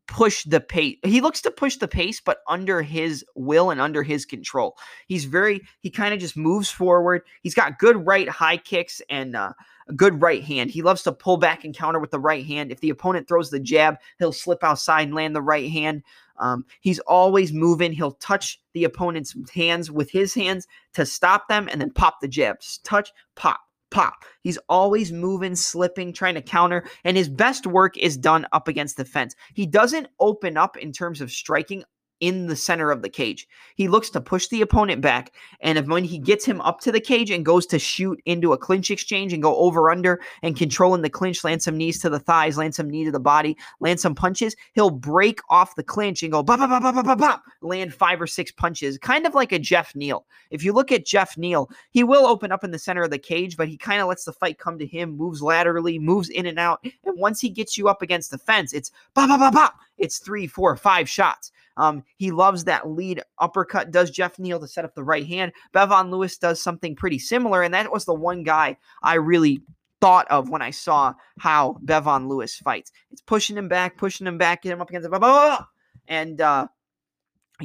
[0.07, 0.97] push the pace.
[1.03, 4.77] He looks to push the pace, but under his will and under his control.
[5.07, 7.23] He's very, he kind of just moves forward.
[7.41, 9.53] He's got good right high kicks and uh,
[9.87, 10.71] a good right hand.
[10.71, 12.71] He loves to pull back and counter with the right hand.
[12.71, 16.03] If the opponent throws the jab, he'll slip outside and land the right hand.
[16.39, 17.91] Um, he's always moving.
[17.91, 22.27] He'll touch the opponent's hands with his hands to stop them and then pop the
[22.27, 22.79] jabs.
[22.79, 23.59] Touch, pop,
[23.91, 24.25] pop.
[24.41, 28.97] He's always moving, slipping, trying to counter, and his best work is done up against
[28.97, 29.35] the fence.
[29.53, 31.83] He doesn't open up in terms of striking
[32.23, 33.45] in the center of the cage.
[33.75, 36.91] He looks to push the opponent back, and if when he gets him up to
[36.91, 40.55] the cage and goes to shoot into a clinch exchange and go over under and
[40.55, 43.57] controlling the clinch, land some knees to the thighs, land some knee to the body,
[43.81, 47.17] land some punches, he'll break off the clinch and go bop, bop, bop, bop, bop,
[47.17, 50.25] bop, land five or six punches, kind of like a Geoff Neal.
[50.49, 53.19] If you look at Geoff Neal, he will open up in the center of the
[53.19, 56.45] cage, but he kind of lets the fight come to him, moves laterally, moves in
[56.45, 59.53] and out, and once he gets you up against the fence, it's bop, bop, bop,
[59.53, 59.75] bop.
[60.03, 61.49] It's three, four, five shots.
[61.77, 65.53] Um, he loves that lead uppercut, does Geoff Neal to set up the right hand.
[65.73, 69.63] Bevon Lewis does something pretty similar, and that was the one guy I really
[70.01, 72.91] thought of when I saw how Bevon Lewis fights.
[73.11, 75.65] It's pushing him back, pushing him back, get him up against the
[76.09, 76.67] and uh,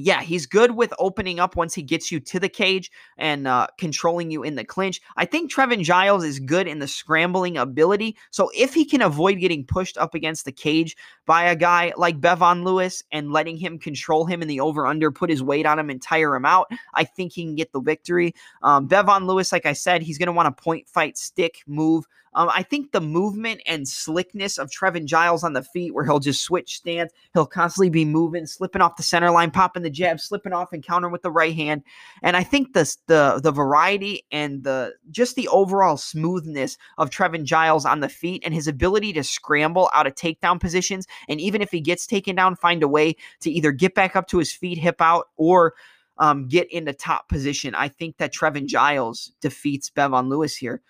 [0.05, 3.67] yeah, he's good with opening up once he gets you to the cage and uh,
[3.79, 5.01] controlling you in the clinch.
[5.17, 8.17] I think Trevin Giles is good in the scrambling ability.
[8.31, 10.97] So if he can avoid getting pushed up against the cage
[11.27, 15.11] by a guy like Bevon Lewis and letting him control him in the over under,
[15.11, 17.81] put his weight on him and tire him out, I think he can get the
[17.81, 18.35] victory.
[18.63, 22.07] Um, Bevon Lewis, like I said, he's going to want a point fight stick move
[22.39, 26.21] um, I think the movement and slickness of Trevin Giles on the feet, where he'll
[26.21, 30.21] just switch stance, he'll constantly be moving, slipping off the center line, popping the jab,
[30.21, 31.83] slipping off and countering with the right hand.
[32.23, 37.43] And I think the the the variety and the just the overall smoothness of Trevin
[37.43, 41.61] Giles on the feet and his ability to scramble out of takedown positions, and even
[41.61, 44.53] if he gets taken down, find a way to either get back up to his
[44.53, 45.75] feet, hip out, or
[46.19, 47.75] um, get into top position.
[47.75, 50.83] I think that Trevin Giles defeats Bevon Lewis here.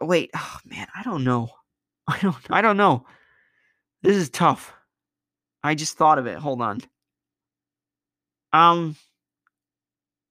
[0.00, 1.50] Wait, oh man, I don't know.
[2.08, 3.06] I don't I don't know.
[4.02, 4.72] This is tough.
[5.62, 6.38] I just thought of it.
[6.38, 6.80] Hold on.
[8.52, 8.96] Um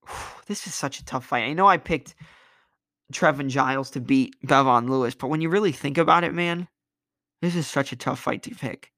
[0.46, 1.44] this is such a tough fight.
[1.44, 2.14] I know I picked
[3.12, 6.68] Trevin Giles to beat Bevon Lewis, but when you really think about it, man,
[7.42, 8.92] this is such a tough fight to pick.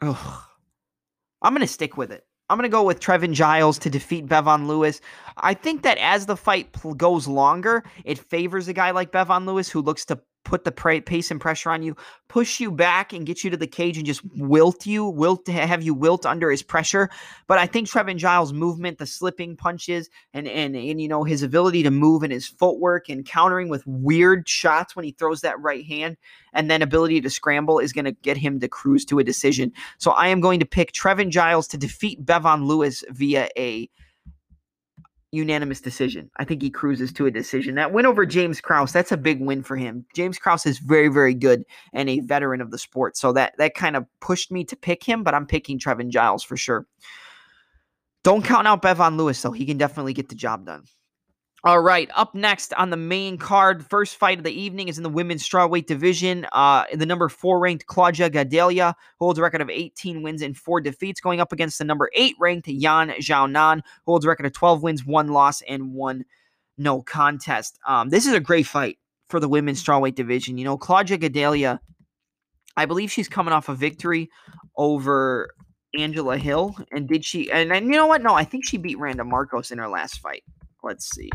[0.00, 0.42] Ugh.
[1.42, 2.24] I'm gonna stick with it.
[2.50, 5.00] I'm going to go with Trevin Giles to defeat Bevon Lewis.
[5.36, 9.70] I think that as the fight goes longer, it favors a guy like Bevon Lewis
[9.70, 11.96] who looks to put the pace and pressure on you,
[12.28, 15.82] push you back and get you to the cage and just wilt you, wilt have
[15.82, 17.10] you wilt under his pressure.
[17.46, 21.42] But I think Trevin Giles' movement, the slipping punches, and and and you know his
[21.42, 25.60] ability to move and his footwork and countering with weird shots when he throws that
[25.60, 26.16] right hand,
[26.52, 29.72] and then ability to scramble is going to get him to cruise to a decision.
[29.98, 33.88] So I am going to pick Trevin Giles to defeat Bevon Lewis via a
[35.32, 36.30] unanimous decision.
[36.36, 37.76] I think he cruises to a decision.
[37.76, 40.04] That win over James Krause, that's a big win for him.
[40.14, 43.16] James Krause is very, very good and a veteran of the sport.
[43.16, 46.42] So that that kind of pushed me to pick him, but I'm picking Trevin Giles
[46.42, 46.86] for sure.
[48.22, 49.52] Don't count out Bevon Lewis, though.
[49.52, 50.84] He can definitely get the job done.
[51.62, 55.02] All right, up next on the main card, first fight of the evening is in
[55.02, 56.46] the women's strawweight division.
[56.52, 60.80] Uh, the number four ranked Claudia Gadelha holds a record of 18 wins and four
[60.80, 64.54] defeats, going up against the number eight ranked Yan Xiaonan, who holds a record of
[64.54, 66.24] 12 wins, one loss, and one
[66.78, 67.78] no contest.
[67.86, 68.96] Um, this is a great fight
[69.28, 70.56] for the women's strawweight division.
[70.56, 71.78] You know, Claudia Gadelha,
[72.74, 74.30] I believe she's coming off a victory
[74.78, 75.50] over
[75.94, 77.52] Angela Hill, and did she?
[77.52, 78.22] And, and you know what?
[78.22, 80.42] No, I think she beat Randa Markos in her last fight.
[80.82, 81.30] Let's see.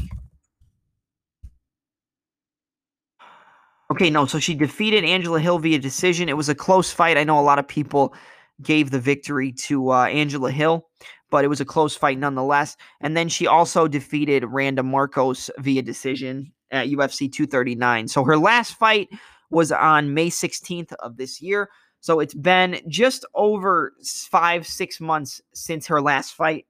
[3.91, 6.27] Okay, no, so she defeated Angela Hill via decision.
[6.27, 7.17] It was a close fight.
[7.17, 8.15] I know a lot of people
[8.61, 10.87] gave the victory to uh, Angela Hill,
[11.29, 12.77] but it was a close fight nonetheless.
[13.01, 18.07] And then she also defeated Randa Markos via decision at UFC 239.
[18.07, 19.09] So her last fight
[19.51, 21.69] was on May 16th of this year.
[21.99, 23.93] So it's been just over
[24.29, 26.65] five, six months since her last fight.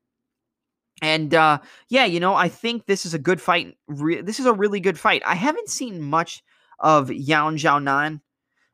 [1.01, 3.75] And uh, yeah, you know, I think this is a good fight.
[3.87, 5.21] Re- this is a really good fight.
[5.25, 6.43] I haven't seen much
[6.79, 8.21] of Yan Xiaonan.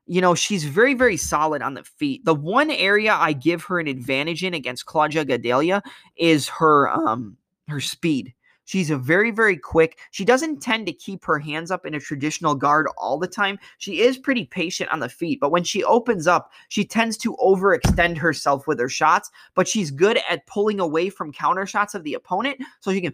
[0.06, 2.26] You know, she's very, very solid on the feet.
[2.26, 5.82] The one area I give her an advantage in against Claudia Gadelha
[6.18, 8.34] is her um her speed.
[8.72, 10.00] She's a very, very quick.
[10.12, 13.60] She doesn't tend to keep her hands up in a traditional guard all the time.
[13.80, 17.36] She is pretty patient on the feet, but when she opens up, she tends to
[17.36, 19.30] overextend herself with her shots.
[19.56, 23.12] But she's good at pulling away from counter shots of the opponent, so she can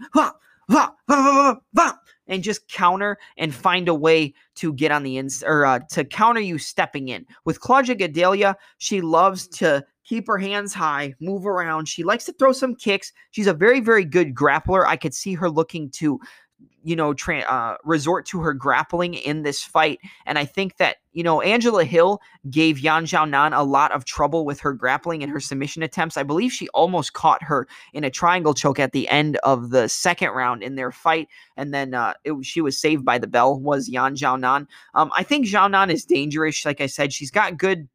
[2.28, 6.06] and just counter and find a way to get on the ins or uh, to
[6.06, 7.26] counter you stepping in.
[7.46, 11.88] With Claudia Gadelha, she loves to keep her hands high, move around.
[11.88, 13.12] She likes to throw some kicks.
[13.32, 14.86] She's a very, very good grappler.
[14.86, 16.20] I could see her looking to
[16.84, 20.00] you know, tra- uh, resort to her grappling in this fight.
[20.26, 24.46] And I think that, you know, Angela Hill gave Yan Xiaonan a lot of trouble
[24.46, 26.16] with her grappling and her submission attempts.
[26.16, 29.90] I believe she almost caught her in a triangle choke at the end of the
[29.90, 31.28] second round in their fight.
[31.58, 34.68] And then uh, it, she was saved by the bell, was Yan Xiaonan.
[34.94, 36.66] Um, I think Xiaonan is dangerous.
[36.66, 37.90] Like I said, she's got good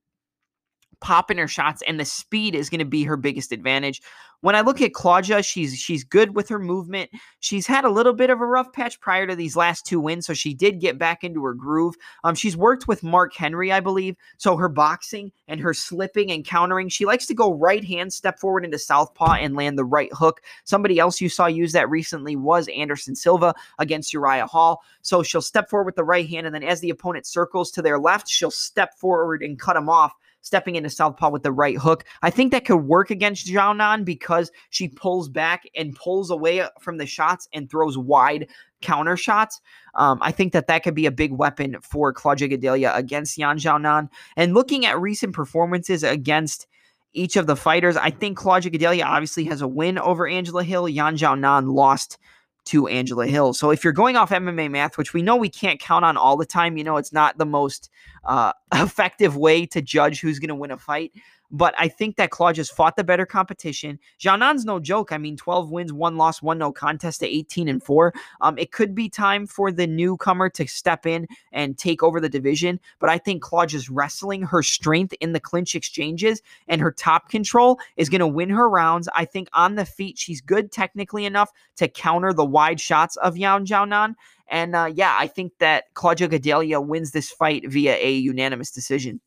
[1.02, 4.00] pop in her shots, and the speed is going to be her biggest advantage.
[4.40, 7.10] When I look at Claudia, she's she's good with her movement.
[7.38, 10.26] She's had a little bit of a rough patch prior to these last two wins,
[10.26, 11.94] so she did get back into her groove.
[12.24, 14.16] Um, she's worked with Mark Henry, I believe.
[14.38, 18.40] So her boxing and her slipping and countering, she likes to go right hand, step
[18.40, 20.40] forward into southpaw, and land the right hook.
[20.64, 24.82] Somebody else you saw use that recently was Anderson Silva against Uriah Hall.
[25.02, 27.82] So she'll step forward with the right hand, and then as the opponent circles to
[27.82, 31.78] their left, she'll step forward and cut him off stepping into southpaw with the right
[31.78, 32.04] hook.
[32.20, 36.98] I think that could work against Xiaonan because she pulls back and pulls away from
[36.98, 38.48] the shots and throws wide
[38.82, 39.60] counter shots.
[39.94, 43.58] Um, I think that that could be a big weapon for Claudia Gadelha against Yan
[43.58, 44.08] Xiaonan.
[44.36, 46.66] And looking at recent performances against
[47.14, 50.88] each of the fighters, I think Claudia Gadelha obviously has a win over Angela Hill.
[50.88, 52.18] Yan Xiaonan lost
[52.66, 53.54] to Angela Hill.
[53.54, 56.36] So if you're going off MMA math, which we know we can't count on all
[56.36, 57.90] the time, you know, it's not the most
[58.24, 61.12] uh, effective way to judge who's going to win a fight.
[61.52, 63.98] But I think that Claude just fought the better competition.
[64.18, 65.12] Xiaonan's no joke.
[65.12, 68.14] I mean, 12 wins, one loss, one no contest to 18 and 4.
[68.40, 72.28] Um, it could be time for the newcomer to step in and take over the
[72.30, 72.80] division.
[72.98, 77.78] But I think Claudia's wrestling, her strength in the clinch exchanges, and her top control
[77.96, 79.08] is going to win her rounds.
[79.14, 83.36] I think on the feet, she's good technically enough to counter the wide shots of
[83.36, 84.14] Yan Xiaonan.
[84.48, 89.20] And uh, yeah, I think that Claudia Gadelha wins this fight via a unanimous decision.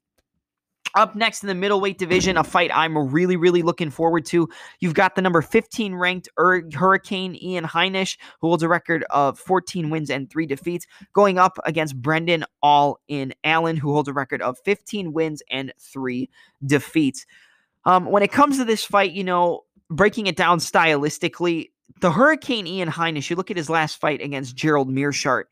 [0.96, 4.48] Up next in the middleweight division, a fight I'm really, really looking forward to.
[4.80, 9.38] You've got the number 15 ranked Ur- Hurricane Ian Heinisch, who holds a record of
[9.38, 14.14] 14 wins and three defeats, going up against Brendan All in Allen, who holds a
[14.14, 16.30] record of 15 wins and three
[16.66, 17.26] defeats.
[17.84, 22.68] Um, when it comes to this fight, you know, breaking it down stylistically, the Hurricane
[22.68, 25.46] Ian Heinisch, you look at his last fight against Gerald Meerschaert,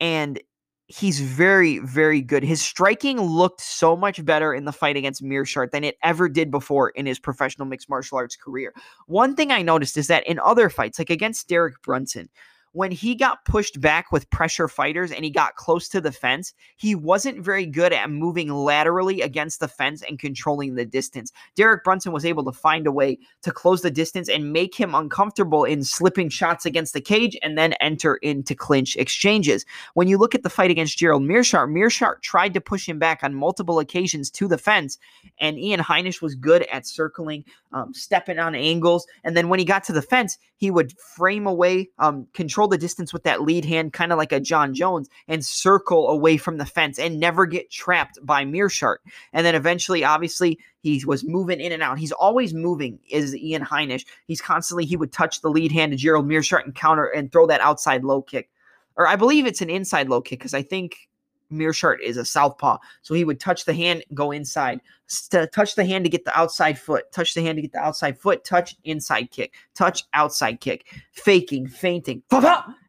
[0.00, 0.40] and
[0.86, 2.42] he's very, very good.
[2.42, 6.50] His striking looked so much better in the fight against Meerschaert than it ever did
[6.50, 8.74] before in his professional mixed martial arts career.
[9.06, 12.28] One thing I noticed is that in other fights, like against Derek Brunson,
[12.74, 16.52] when he got pushed back with pressure fighters and he got close to the fence,
[16.76, 21.32] he wasn't very good at moving laterally against the fence and controlling the distance.
[21.54, 24.92] Derek Brunson was able to find a way to close the distance and make him
[24.92, 29.64] uncomfortable in slipping shots against the cage and then enter into clinch exchanges.
[29.94, 33.22] When you look at the fight against Gerald Meerschaert, Meerschaert tried to push him back
[33.22, 34.98] on multiple occasions to the fence,
[35.38, 39.64] and Ian Heinisch was good at circling, um, stepping on angles, and then when he
[39.64, 43.64] got to the fence, he would frame away, um, control the distance with that lead
[43.64, 47.46] hand, kind of like a Jon Jones, and circle away from the fence and never
[47.46, 48.98] get trapped by Meerschaert.
[49.32, 51.98] And then eventually, obviously, he was moving in and out.
[51.98, 54.04] He's always moving, is Ian Heinisch.
[54.26, 57.46] He's constantly, he would touch the lead hand to Gerald Meerschaert and counter and throw
[57.46, 58.50] that outside low kick.
[58.96, 61.08] Or I believe it's an inside low kick because I think
[61.54, 62.78] Meerschaert is a southpaw.
[63.02, 66.38] So he would touch the hand, go inside, St- touch the hand to get the
[66.38, 70.60] outside foot, touch the hand to get the outside foot, touch inside kick, touch outside
[70.60, 72.22] kick, faking, feinting,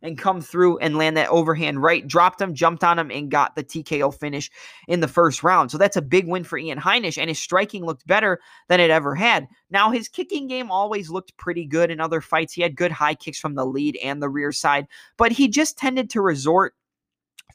[0.02, 2.08] and come through and land that overhand right.
[2.08, 4.50] Dropped him, jumped on him, and got the TKO finish
[4.88, 5.72] in the first round.
[5.72, 8.40] So that's a big win for Ian Heinisch, and his striking looked better
[8.70, 9.50] than it ever had.
[9.70, 12.54] Now his kicking game always looked pretty good in other fights.
[12.54, 14.88] He had good high kicks from the lead and the rear side,
[15.18, 16.76] but he just tended to resort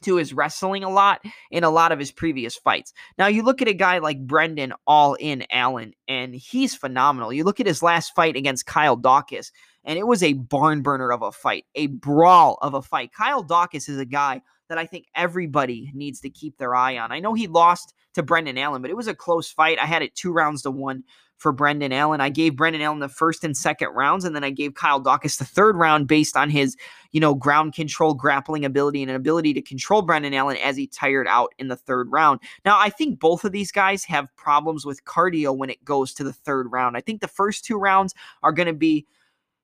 [0.01, 2.93] to his wrestling a lot in a lot of his previous fights.
[3.17, 7.33] Now, you look at a guy like Brendan All In Allen, and he's phenomenal.
[7.33, 9.51] You look at his last fight against Kyle Daukaus,
[9.83, 13.11] and it was a barn burner of a fight, a brawl of a fight.
[13.13, 14.41] Kyle Daukaus is a guy
[14.71, 17.11] that I think everybody needs to keep their eye on.
[17.11, 19.77] I know he lost to Brendan Allen, but it was a close fight.
[19.77, 21.03] I had it two rounds to one
[21.35, 22.21] for Brendan Allen.
[22.21, 25.37] I gave Brendan Allen the first and second rounds, and then I gave Kyle Daukaus
[25.37, 26.77] the third round based on his,
[27.11, 30.87] you know, ground control, grappling ability, and an ability to control Brendan Allen as he
[30.87, 32.39] tired out in the third round.
[32.63, 36.23] Now, I think both of these guys have problems with cardio when it goes to
[36.23, 36.95] the third round.
[36.95, 39.05] I think the first two rounds are going to be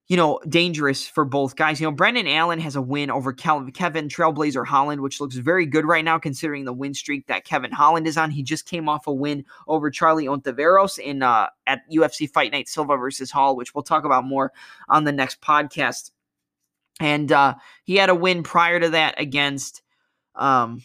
[0.08, 1.82] you know, dangerous for both guys.
[1.82, 5.86] You know, Brendan Allen has a win over Kevin Trailblazer Holland, which looks very good
[5.86, 8.32] right now considering the win streak that Kevin Holland is on.
[8.32, 12.70] He just came off a win over Charlie Ontiveros in uh, at UFC Fight Night
[12.70, 14.54] Silva versus Hall, which we'll talk about more
[14.88, 16.12] on the next podcast.
[17.02, 19.82] And uh, he had a win prior to that against
[20.36, 20.84] um,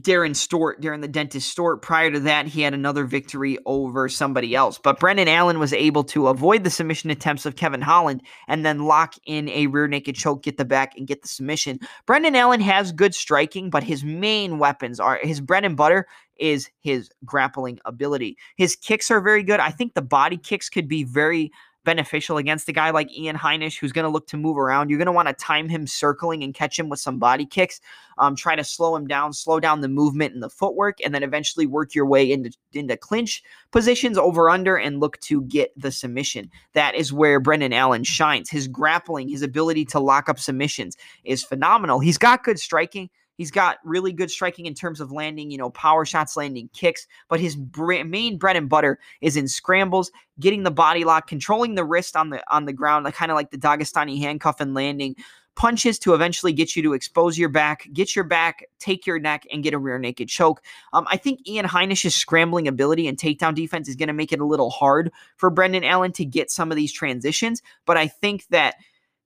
[0.00, 1.82] Darren Stewart, Darren the Dentist Stewart.
[1.82, 4.78] Prior to that, he had another victory over somebody else.
[4.78, 8.84] But Brendan Allen was able to avoid the submission attempts of Kevin Holland and then
[8.84, 11.80] lock in a rear naked choke, get the back, and get the submission.
[12.06, 16.06] Brendan Allen has good striking, but his main weapons are his bread and butter
[16.38, 18.36] is his grappling ability.
[18.56, 19.60] His kicks are very good.
[19.60, 21.50] I think the body kicks could be very
[21.88, 24.90] beneficial against a guy like Ian Heinisch, who's going to look to move around.
[24.90, 27.80] You're going to want to time him circling and catch him with some body kicks.
[28.18, 31.22] Um, try to slow him down, slow down the movement and the footwork, and then
[31.22, 35.90] eventually work your way into into clinch positions over under and look to get the
[35.90, 36.50] submission.
[36.74, 38.50] That is where Brendan Allen shines.
[38.50, 42.00] His grappling, his ability to lock up submissions is phenomenal.
[42.00, 43.08] He's got good striking.
[43.38, 47.06] He's got really good striking in terms of landing, you know, power shots, landing kicks,
[47.28, 50.10] but his main bread and butter is in scrambles,
[50.40, 53.36] getting the body lock, controlling the wrist on the on the ground, like kind of
[53.36, 55.14] like the Dagestani handcuff and landing
[55.58, 59.44] punches to eventually get you to expose your back, get your back, take your neck,
[59.52, 60.62] and get a rear naked choke.
[60.92, 64.38] Um, I think Ian Heinisch's scrambling ability and takedown defense is going to make it
[64.38, 68.46] a little hard for Brendan Allen to get some of these transitions, but I think
[68.50, 68.76] that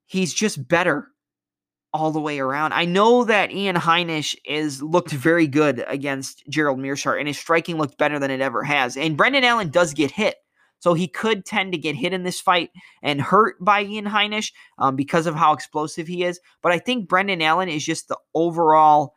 [0.06, 1.08] he's just better
[1.92, 2.72] all the way around.
[2.72, 7.76] I know that Ian Heinisch is looked very good against Gerald Meerschaert, and his striking
[7.76, 8.96] looked better than it ever has.
[8.96, 10.36] And Brendan Allen does get hit.
[10.78, 12.70] So he could tend to get hit in this fight
[13.04, 16.40] and hurt by Ian Heinisch um, because of how explosive he is.
[16.60, 19.14] But I think Brendan Allen is just the overall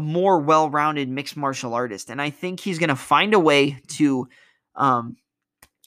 [0.00, 4.28] more well-rounded mixed martial artist, and I think he's going to find a way to
[4.74, 5.16] um,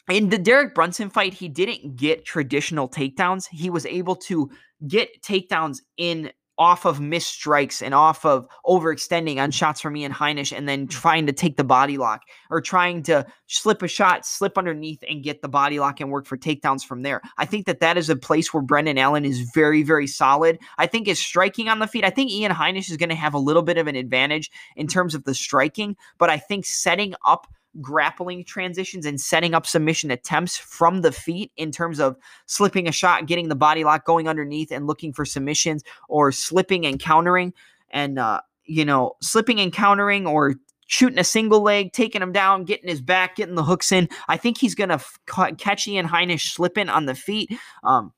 [0.10, 3.48] in the Derek Brunson fight, he didn't get traditional takedowns.
[3.50, 4.50] He was able to
[4.88, 10.12] get takedowns in off of missed strikes and off of overextending on shots from Ian
[10.12, 10.90] Heinisch and then mm.
[10.92, 12.22] trying to take the body lock
[12.52, 16.28] or trying to slip a shot, slip underneath and get the body lock and work
[16.28, 17.20] for takedowns from there.
[17.40, 20.60] I think that that is a place where Brendan Allen is very, very solid.
[20.78, 23.34] I think his striking on the feet, I think Ian Heinisch is going to have
[23.34, 27.16] a little bit of an advantage in terms of the striking, but I think setting
[27.26, 27.48] up–
[27.80, 32.92] grappling transitions and setting up submission attempts from the feet in terms of slipping a
[32.92, 37.54] shot, getting the body lock, going underneath and looking for submissions, or slipping and countering,
[37.92, 40.56] and uh, you know, slipping and countering, or
[40.88, 44.10] shooting a single leg, taking him down, getting his back, getting the hooks in.
[44.28, 45.20] I think he's gonna f-
[45.58, 47.52] catch Ian Heinisch slipping on the feet.
[47.84, 48.12] Um,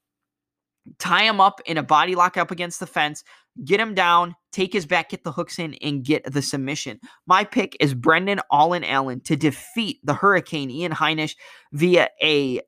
[1.00, 3.24] tie him up in a body lock up against the fence,
[3.64, 7.00] get him down, take his back, get the hooks in, and get the submission.
[7.28, 11.36] My pick is Brendan Allen Allen to defeat the Hurricane Ian Heinisch
[11.72, 12.62] via a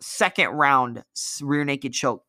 [0.00, 1.02] second round
[1.40, 2.25] rear naked choke.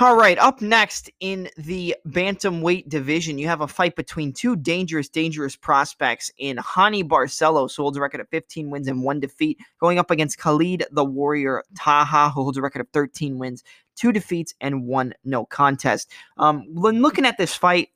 [0.00, 5.08] All right, up next in the bantamweight division, you have a fight between two dangerous,
[5.08, 9.58] dangerous prospects in Raoni Barcelos, who holds a record of 15 wins and one defeat,
[9.80, 13.64] going up against Khalid the Warrior Taha, who holds a record of 13 wins,
[13.96, 16.08] two defeats, and one no contest.
[16.38, 17.88] Um, when looking at this fight,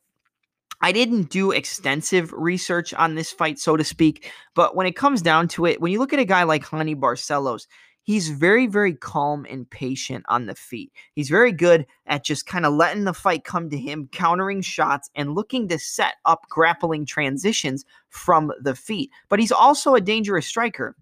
[0.81, 5.23] I didn't do extensive research on this fight, so to speak, but when it comes
[5.23, 7.69] down to it, when you look at a guy like Raoni Barcelos,
[8.09, 10.91] he's very, very calm and patient on the feet.
[11.13, 15.11] He's very good at just kind of letting the fight come to him, countering shots,
[15.15, 19.11] and looking to set up grappling transitions from the feet.
[19.29, 20.97] But he's also a dangerous striker.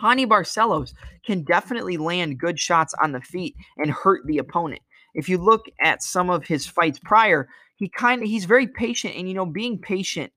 [0.00, 0.94] Raoni Barcelos
[1.26, 4.82] can definitely land good shots on the feet and hurt the opponent.
[5.14, 9.16] If you look at some of his fights prior, he kind of he's very patient
[9.16, 10.32] and you know being patient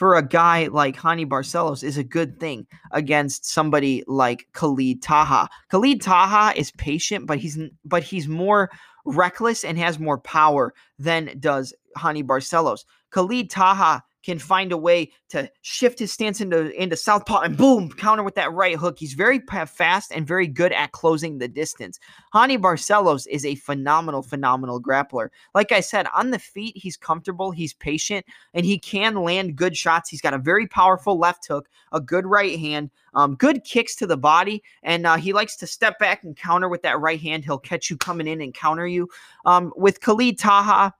[0.00, 5.50] for a guy like Raoni Barcelos is a good thing against somebody like Khalid Taha.
[5.68, 8.70] Khalid Taha is patient, but he's but he's more
[9.04, 12.86] reckless and has more power than does Raoni Barcelos.
[13.10, 17.90] Khalid Taha can find a way to shift his stance into into southpaw and boom
[17.90, 18.98] counter with that right hook.
[18.98, 21.98] He's very fast and very good at closing the distance.
[22.34, 25.28] Raoni Barcelos is a phenomenal, phenomenal grappler.
[25.54, 29.76] Like I said, on the feet, he's comfortable, he's patient, and he can land good
[29.76, 30.10] shots.
[30.10, 34.06] He's got a very powerful left hook, a good right hand, um, good kicks to
[34.06, 37.44] the body, and uh, he likes to step back and counter with that right hand.
[37.44, 39.08] He'll catch you coming in and counter you.
[39.44, 40.94] Um, with Khalid Taha,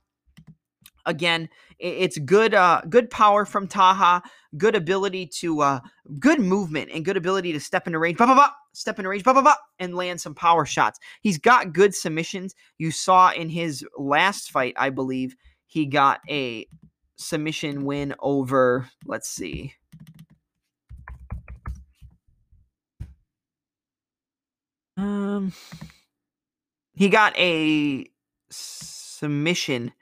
[1.06, 1.48] again,
[1.78, 4.22] it's good, uh, good power from Taha,
[4.56, 5.80] good ability to, uh,
[6.18, 9.24] good movement and good ability to step into range, bah, bah, bah, step into range,
[9.24, 10.98] bah, bah, bah, and land some power shots.
[11.20, 12.54] He's got good submissions.
[12.78, 15.36] You saw in his last fight, I believe,
[15.66, 16.66] he got a
[17.16, 18.88] submission win over.
[19.06, 19.74] Let's see.
[24.96, 25.52] Um,
[26.92, 28.04] he got a
[28.50, 29.92] submission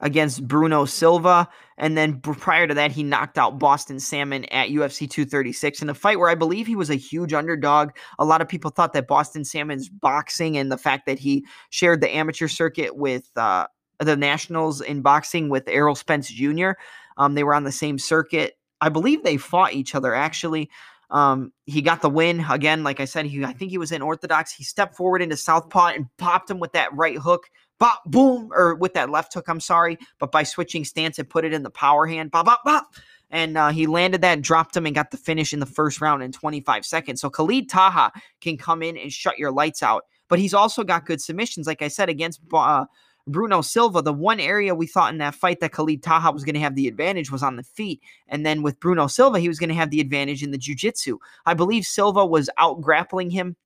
[0.00, 1.48] against Bruno Silva.
[1.78, 5.94] And then prior to that, he knocked out Boston Salmon at UFC 236 in a
[5.94, 7.90] fight where I believe he was a huge underdog.
[8.18, 12.00] A lot of people thought that Boston Salmon's boxing and the fact that he shared
[12.00, 13.66] the amateur circuit with uh,
[13.98, 16.72] the Nationals in boxing with Errol Spence Jr.,
[17.16, 18.58] um, they were on the same circuit.
[18.80, 20.70] I believe they fought each other actually.
[21.10, 22.82] Um, he got the win again.
[22.82, 24.52] Like I said, he I think he was in orthodox.
[24.52, 27.48] He stepped forward into southpaw and popped him with that right hook
[27.78, 31.44] bop, boom, or with that left hook, I'm sorry, but by switching stance and put
[31.44, 32.94] it in the power hand, bop, bop, bop.
[33.30, 36.22] And uh, he landed that, dropped him, and got the finish in the first round
[36.22, 37.20] in 25 seconds.
[37.20, 40.04] So Khalid Taha can come in and shut your lights out.
[40.28, 42.84] But he's also got good submissions, like I said, against uh,
[43.26, 44.02] Bruno Silva.
[44.02, 46.74] The one area we thought in that fight that Khalid Taha was going to have
[46.74, 48.00] the advantage was on the feet.
[48.28, 51.18] And then with Bruno Silva, he was going to have the advantage in the jiu-jitsu.
[51.46, 53.56] I believe Silva was out grappling him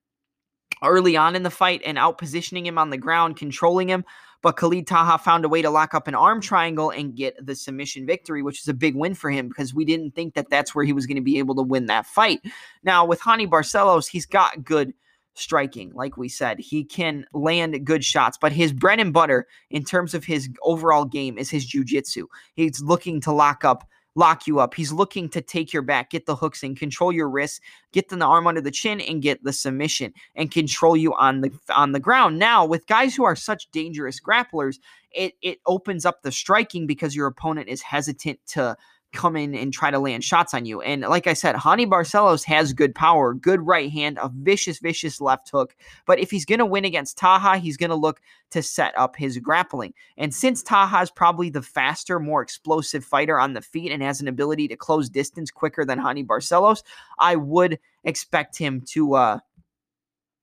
[0.85, 4.05] early on in the fight and out positioning him on the ground, controlling him.
[4.41, 7.57] But Khalid Taha found a way to lock up an arm triangle and get the
[7.57, 10.77] submission victory, which is a big win for him because we didn't think that that's
[10.77, 12.41] where he was going to be able to win that fight.
[12.85, 14.95] Now, with Raoni Barcelos, he's got good
[15.41, 16.59] striking, like we said.
[16.59, 21.05] He can land good shots, but his bread and butter in terms of his overall
[21.05, 22.25] game is his jujitsu.
[22.55, 24.75] He's looking to lock up lock you up.
[24.75, 27.61] He's looking to take your back, get the hooks in, control your wrists,
[27.93, 31.53] get the arm under the chin, and get the submission and control you on the
[31.75, 32.39] on the ground.
[32.39, 34.79] Now, with guys who are such dangerous grapplers,
[35.13, 38.77] it it opens up the striking because your opponent is hesitant to
[39.13, 40.81] come in and try to land shots on you.
[40.83, 45.21] And like I said, Raoni Barcelos has good power, good right hand, a vicious, vicious
[45.21, 45.75] left hook.
[46.07, 49.17] But if he's going to win against Taha, he's going to look to set up
[49.17, 49.95] his grappling.
[50.17, 54.21] And since Taha is probably the faster, more explosive fighter on the feet and has
[54.21, 56.83] an ability to close distance quicker than Raoni Barcelos,
[57.19, 59.39] I would expect him to, uh,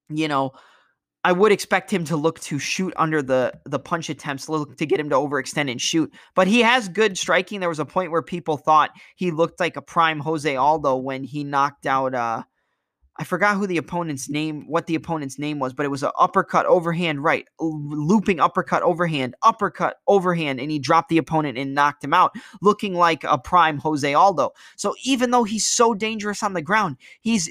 [0.10, 0.54] you know,
[1.26, 4.86] I would expect him to look to shoot under the the punch attempts, look to
[4.86, 6.14] get him to overextend and shoot.
[6.36, 7.60] But he has good striking.
[7.60, 11.24] There was a point where people thought he looked like a prime Jose Aldo when
[11.24, 12.44] he knocked out uh
[13.18, 16.12] I forgot who the opponent's name, what the opponent's name was, but it was an
[16.20, 22.04] uppercut overhand right, looping uppercut overhand, uppercut overhand, and he dropped the opponent and knocked
[22.04, 24.52] him out, looking like a prime Jose Aldo.
[24.76, 27.50] So even though he's so dangerous on the ground, he's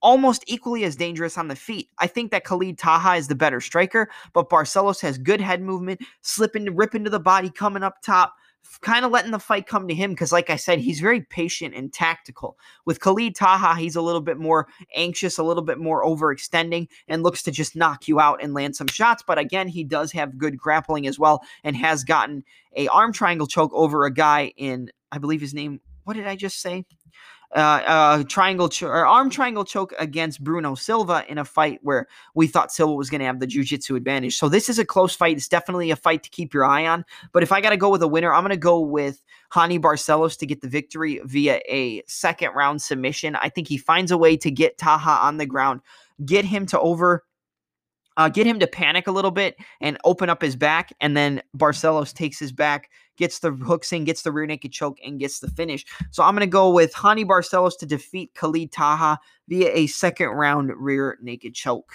[0.00, 1.88] almost equally as dangerous on the feet.
[1.98, 6.00] I think that Khalid Taha is the better striker, but Barcelos has good head movement,
[6.22, 8.34] slipping, ripping to the body, coming up top,
[8.80, 11.74] kind of letting the fight come to him because, like I said, he's very patient
[11.74, 12.56] and tactical.
[12.84, 17.22] With Khalid Taha, he's a little bit more anxious, a little bit more overextending, and
[17.22, 19.22] looks to just knock you out and land some shots.
[19.26, 22.44] But again, he does have good grappling as well and has gotten
[22.76, 26.36] a arm triangle choke over a guy in, I believe his name what did I
[26.36, 26.84] just say?
[27.54, 32.08] Uh, uh, triangle cho- or arm triangle choke against Bruno Silva in a fight where
[32.34, 34.38] we thought Silva was going to have the jiu-jitsu advantage.
[34.38, 35.36] So this is a close fight.
[35.36, 37.04] It's definitely a fight to keep your eye on.
[37.32, 39.22] But if I got to go with a winner, I'm going to go with
[39.52, 43.36] Raoni Barcelos to get the victory via a second round submission.
[43.36, 45.82] I think he finds a way to get Taha on the ground,
[46.24, 47.22] get him to over
[48.16, 50.92] uh, get him to panic a little bit and open up his back.
[51.00, 54.98] And then Barcelos takes his back, gets the hooks in, gets the rear naked choke,
[55.04, 55.84] and gets the finish.
[56.10, 60.28] So I'm going to go with Raoni Barcelos to defeat Khalid Taha via a second
[60.28, 61.94] round rear naked choke.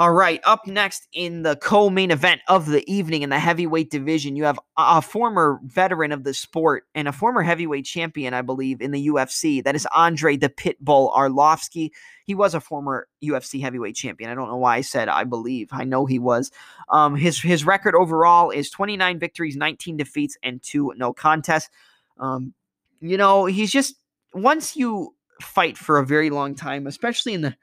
[0.00, 3.90] All right, up next in the co main event of the evening in the heavyweight
[3.90, 8.42] division, you have a former veteran of the sport and a former heavyweight champion, I
[8.42, 9.64] believe, in the UFC.
[9.64, 11.90] That is Andre the Pitbull Arlovsky.
[12.24, 14.30] He was a former UFC heavyweight champion.
[14.30, 15.70] I don't know why I said I believe.
[15.72, 16.52] I know he was.
[16.88, 21.70] Um, his, his record overall is 29 victories, 19 defeats, and two no contests.
[22.18, 22.54] Um,
[23.00, 23.96] you know, he's just,
[24.32, 27.56] once you fight for a very long time, especially in the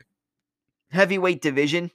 [0.92, 1.92] heavyweight division,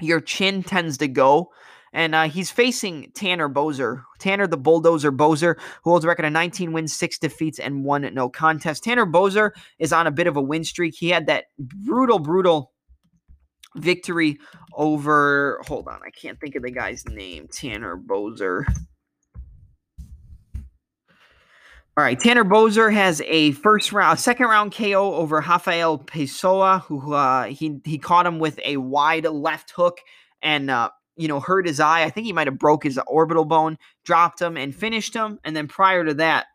[0.00, 1.50] your chin tends to go.
[1.92, 4.02] And uh, he's facing Tanner Boser.
[4.18, 8.02] Tanner the Bulldozer Boser, who holds a record of 19 wins, six defeats, and one
[8.12, 8.84] no contest.
[8.84, 10.94] Tanner Boser is on a bit of a win streak.
[10.96, 12.72] He had that brutal, brutal
[13.74, 14.38] victory
[14.74, 15.60] over.
[15.66, 17.48] Hold on, I can't think of the guy's name.
[17.50, 18.64] Tanner Boser.
[21.98, 27.12] All right, Tanner Boser has a first round, second round KO over Rafael Pessoa, who
[27.12, 29.98] uh, he he caught him with a wide left hook
[30.40, 32.04] and uh, you know hurt his eye.
[32.04, 35.40] I think he might have broke his orbital bone, dropped him, and finished him.
[35.42, 36.46] And then prior to that,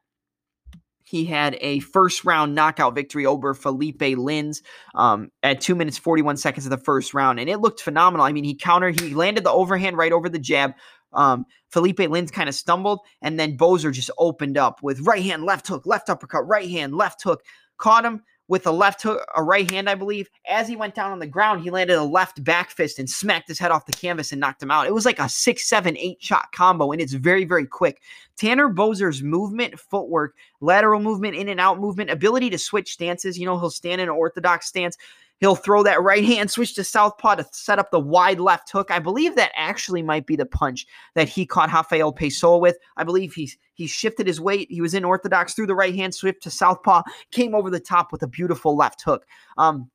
[1.04, 4.62] he had a first round knockout victory over Felipe Lins
[4.96, 7.42] um, at two minutes 41 seconds of the first round.
[7.42, 8.26] And it looked phenomenal.
[8.26, 10.74] I mean, he countered, he landed the overhand right over the jab,
[11.14, 15.44] um, Felipe Lins kind of stumbled, and then Boser just opened up with right hand,
[15.44, 17.44] left hook, left uppercut, right hand, left hook.
[17.78, 20.30] Caught him with a left hook, a right hand, I believe.
[20.48, 23.48] As he went down on the ground, he landed a left back fist and smacked
[23.48, 24.86] his head off the canvas and knocked him out.
[24.86, 28.02] It was like a six, seven, eight shot combo, and it's very, very quick.
[28.38, 33.40] Tanner Boser's movement, footwork, lateral movement, in and out movement, ability to switch stances.
[33.40, 34.98] You know, he'll stand in an orthodox stance.
[35.40, 38.90] He'll throw that right hand switch to southpaw to set up the wide left hook.
[38.92, 42.78] I believe that actually might be the punch that he caught Rafael Pessoa with.
[42.96, 44.72] I believe he's he shifted his weight.
[44.72, 48.12] He was in orthodox through the right hand swift to southpaw, came over the top
[48.12, 49.26] with a beautiful left hook.
[49.58, 49.90] Um,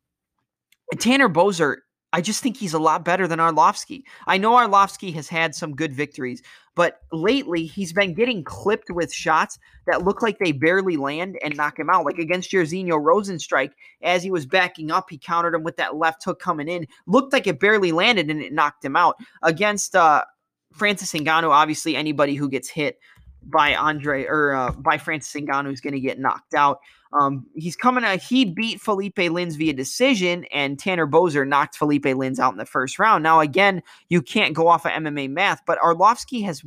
[0.99, 1.77] Tanner Boser
[2.13, 4.03] I just think he's a lot better than Arlovsky.
[4.27, 6.43] I know Arlovsky has had some good victories,
[6.75, 11.55] but lately he's been getting clipped with shots that look like they barely land and
[11.55, 12.07] knock him out.
[12.07, 16.25] Like against Jairzinho Rozenstruik, as he was backing up, he countered him with that left
[16.25, 16.87] hook coming in.
[17.07, 19.17] Looked like it barely landed and it knocked him out.
[19.43, 20.25] Against uh,
[20.73, 22.99] Francis Ngannou, obviously anybody who gets hit
[23.43, 26.79] by Andre or uh, by Francis Ngannou is going to get knocked out.
[27.13, 28.21] Um, he's coming out.
[28.21, 32.67] He beat Felipe Lins via decision, and Tanner Boser knocked Felipe Lins out in the
[32.67, 33.23] first round.
[33.23, 36.63] Now, again, you can't go off of MMA math, but Arlovsky has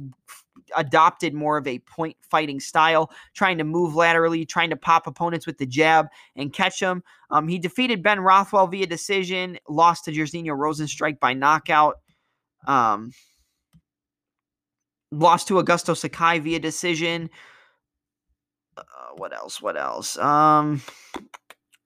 [0.75, 5.45] adopted more of a point fighting style, trying to move laterally, trying to pop opponents
[5.45, 7.03] with the jab and catch them.
[7.29, 11.95] Um, he defeated Ben Rothwell via decision, lost to Jairzinho Rozenstruik by knockout.
[12.67, 13.11] Um,
[15.11, 17.29] lost to Augusto Sakai via decision.
[19.17, 19.61] What else?
[19.61, 20.17] What else?
[20.17, 20.81] Um,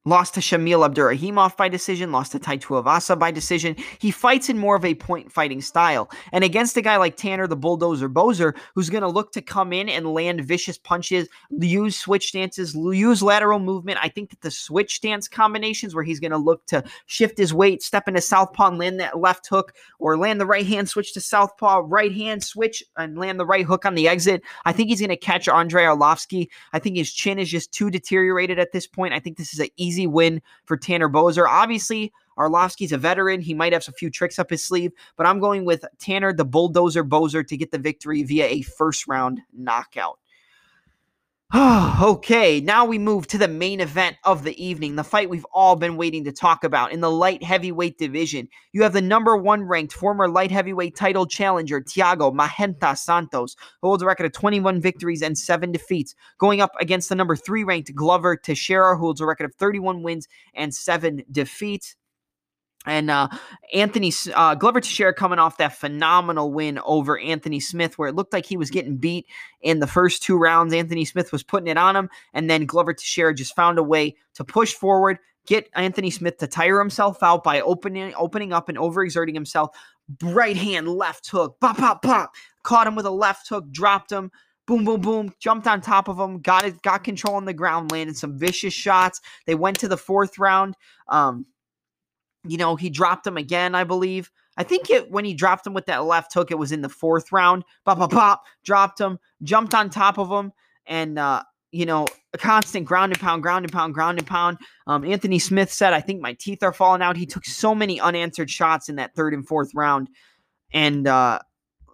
[0.07, 3.75] Lost to Shamil Abdurakhimov by decision, lost to Tai Tuivasa by decision.
[3.97, 6.11] He fights in more of a point fighting style.
[6.31, 9.73] And against a guy like Tanner the Bulldozer Boser, who's going to look to come
[9.73, 14.51] in and land vicious punches, use switch stances, use lateral movement, I think that the
[14.51, 18.67] switch stance combinations where he's going to look to shift his weight, step into southpaw
[18.67, 22.43] and land that left hook, or land the right hand switch to southpaw, right hand
[22.43, 24.43] switch and land the right hook on the exit.
[24.65, 26.49] I think he's going to catch Andre Arlovsky.
[26.73, 29.15] I think his chin is just too deteriorated at this point.
[29.15, 31.45] I think this is an easy easy win for Tanner Boser.
[31.47, 33.39] Obviously, Arlovsky's a veteran.
[33.39, 36.45] He might have a few tricks up his sleeve, but I'm going with Tanner the
[36.45, 40.19] Bulldozer Boser to get the victory via a first round knockout.
[42.01, 45.75] okay, now we move to the main event of the evening, the fight we've all
[45.75, 48.49] been waiting to talk about in the light heavyweight division.
[48.73, 53.89] You have the number one ranked former light heavyweight title challenger, Thiago Marreta Santos, who
[53.89, 57.63] holds a record of 21 victories and seven defeats, going up against the number three
[57.63, 61.95] ranked Glover Teixeira, who holds a record of 31 wins and seven defeats.
[62.85, 63.29] And uh,
[63.73, 68.33] Anthony uh, Glover Teixeira coming off that phenomenal win over Anthony Smith, where it looked
[68.33, 69.25] like he was getting beat
[69.61, 70.73] in the first two rounds.
[70.73, 74.15] Anthony Smith was putting it on him, and then Glover Teixeira just found a way
[74.35, 78.77] to push forward, get Anthony Smith to tire himself out by opening opening up and
[78.77, 79.75] overexerting himself.
[80.21, 82.31] Right hand, left hook, pop, pop, pop.
[82.63, 84.31] Caught him with a left hook, dropped him
[84.67, 87.91] boom, boom, boom, jumped on top of him, got it, got control on the ground,
[87.91, 89.21] landed some vicious shots.
[89.45, 90.75] They went to the fourth round.
[91.07, 91.45] Um,
[92.47, 94.31] you know, he dropped him again, I believe.
[94.57, 96.89] I think it when he dropped him with that left hook, it was in the
[96.89, 97.63] fourth round.
[97.83, 100.53] Pop, pop, pop, dropped him, jumped on top of him,
[100.85, 101.43] and uh,
[101.75, 104.57] you know, a constant ground and pound, ground and pound, ground and pound.
[104.87, 107.17] Um, Anthony Smith said, I think my teeth are falling out.
[107.17, 110.07] He took so many unanswered shots in that third and fourth round.
[110.71, 111.39] And uh,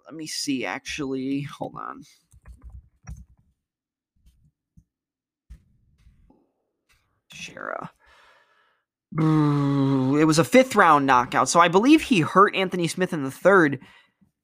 [0.06, 1.42] let me see, actually.
[1.42, 2.02] Hold on.
[7.34, 7.88] Shara.
[9.18, 11.48] It was a fifth round knockout.
[11.48, 13.80] So I believe he hurt Anthony Smith in the third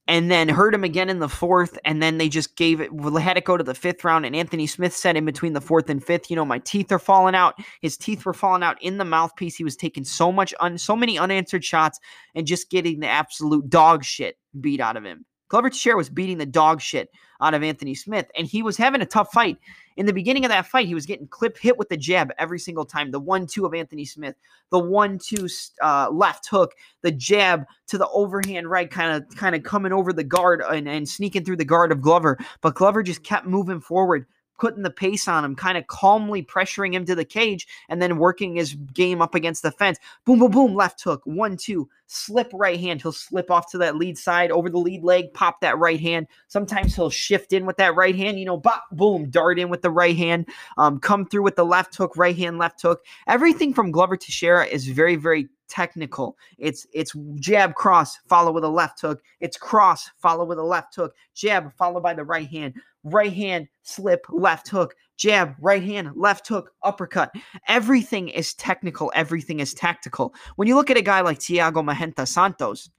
[0.06, 1.78] and then hurt him again in the fourth.
[1.84, 2.90] And then they just gave it,
[3.20, 4.26] had it go to the fifth round.
[4.26, 6.98] And Anthony Smith said in between the fourth and fifth, you know, my teeth are
[6.98, 7.54] falling out.
[7.80, 9.56] His teeth were falling out in the mouthpiece.
[9.56, 11.98] He was taking so much, un, so many unanswered shots
[12.34, 15.24] and just getting the absolute dog shit beat out of him.
[15.48, 17.10] Glover Teixeira was beating the dog shit
[17.40, 19.58] out of Anthony Smith, and he was having a tough fight.
[19.96, 22.58] In the beginning of that fight, he was getting clip hit with the jab every
[22.58, 23.10] single time.
[23.10, 24.36] The one-two of Anthony Smith,
[24.70, 25.48] the one-two
[25.82, 30.12] uh, left hook, the jab to the overhand right, kind of kind of coming over
[30.12, 32.38] the guard and, and sneaking through the guard of Glover.
[32.60, 34.26] But Glover just kept moving forward,
[34.58, 38.18] putting the pace on him, kind of calmly pressuring him to the cage, and then
[38.18, 39.98] working his game up against the fence.
[40.24, 43.00] Boom, boom, boom, left hook, one, two, slip right hand.
[43.00, 46.26] He'll slip off to that lead side over the lead leg, pop that right hand.
[46.48, 49.82] Sometimes he'll shift in with that right hand, you know, bop, boom, dart in with
[49.82, 53.04] the right hand, um, come through with the left hook, right hand, left hook.
[53.26, 56.36] Everything from Glover Teixeira is very, very technical.
[56.58, 59.22] It's it's jab cross follow with a left hook.
[59.40, 61.14] It's cross follow with a left hook.
[61.34, 62.74] Jab followed by the right hand.
[63.04, 64.94] Right hand slip left hook.
[65.16, 67.32] Jab right hand left hook uppercut.
[67.68, 69.12] Everything is technical.
[69.14, 70.34] Everything is tactical.
[70.56, 72.90] When you look at a guy like Thiago Marreta Santos,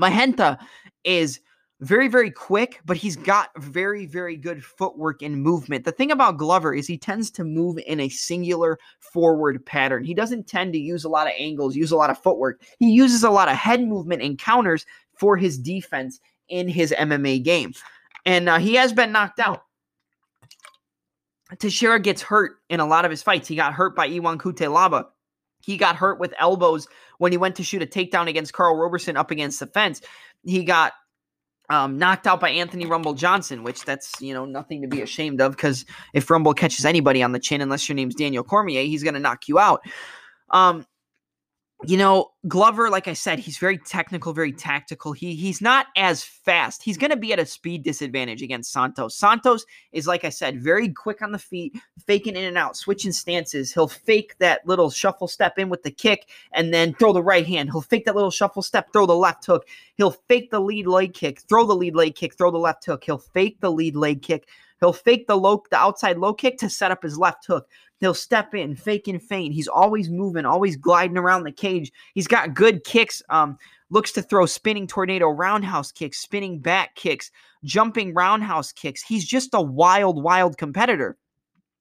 [0.00, 0.58] Marreta
[1.04, 1.40] is
[1.80, 5.84] very, very quick, but he's got very, very good footwork and movement.
[5.84, 10.02] The thing about Glover is he tends to move in a singular forward pattern.
[10.02, 12.62] He doesn't tend to use a lot of angles, use a lot of footwork.
[12.78, 17.42] He uses a lot of head movement and counters for his defense in his MMA
[17.44, 17.74] game.
[18.24, 19.62] And uh, he has been knocked out.
[21.58, 23.46] Teixeira gets hurt in a lot of his fights.
[23.48, 25.06] He got hurt by Ion Cutelaba.
[25.62, 26.88] He got hurt with elbows
[27.18, 30.00] when he went to shoot a takedown against Karl Roberson up against the fence.
[30.44, 30.92] He got
[31.70, 35.40] um, knocked out by Anthony Rumble Johnson, which that's you know nothing to be ashamed
[35.40, 35.84] of because
[36.14, 39.48] if Rumble catches anybody on the chin, unless your name's Daniel Cormier, he's gonna knock
[39.48, 39.80] you out.
[40.50, 40.86] Um,
[41.84, 45.12] you know, Glover, like I said, he's very technical, very tactical.
[45.12, 46.82] He he's not as fast.
[46.82, 49.14] He's going to be at a speed disadvantage against Santos.
[49.14, 51.76] Santos is, like I said, very quick on the feet,
[52.06, 53.74] faking in and out, switching stances.
[53.74, 57.46] He'll fake that little shuffle step in with the kick and then throw the right
[57.46, 57.68] hand.
[57.70, 59.66] He'll fake that little shuffle step, throw the left hook.
[59.96, 63.04] He'll fake the lead leg kick, throw the lead leg kick, throw the left hook.
[63.04, 64.48] He'll fake the lead leg kick.
[64.80, 67.68] He'll fake the low, the outside low kick to set up his left hook.
[68.00, 69.54] He'll step in, fake and feint.
[69.54, 71.90] He's always moving, always gliding around the cage.
[72.14, 73.22] He's got good kicks.
[73.30, 73.56] Um,
[73.90, 77.30] looks to throw spinning tornado roundhouse kicks, spinning back kicks,
[77.64, 79.02] jumping roundhouse kicks.
[79.02, 81.16] He's just a wild, wild competitor.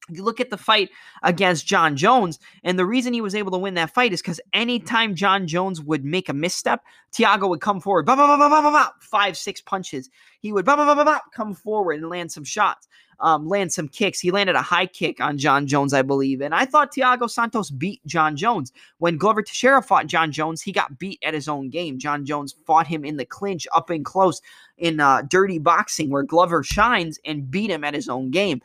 [0.09, 0.89] You look at the fight
[1.23, 4.41] against Jon Jones, and the reason he was able to win that fight is because
[4.53, 9.35] anytime Jon Jones would make a misstep, Thiago would come forward, bah, bah, bah, five,
[9.35, 10.09] six punches.
[10.39, 12.87] He would come forward and land some shots
[13.19, 14.19] um, land some kicks.
[14.19, 16.41] He landed a high kick on Jon Jones, I believe.
[16.41, 18.71] And I thought Thiago Santos beat Jon Jones.
[18.97, 21.99] When Glover Teixeira fought Jon Jones, he got beat at his own game.
[21.99, 24.41] Jon Jones fought him in the clinch, up and close
[24.77, 28.61] in uh, dirty boxing, where Glover shines and beat him at his own game.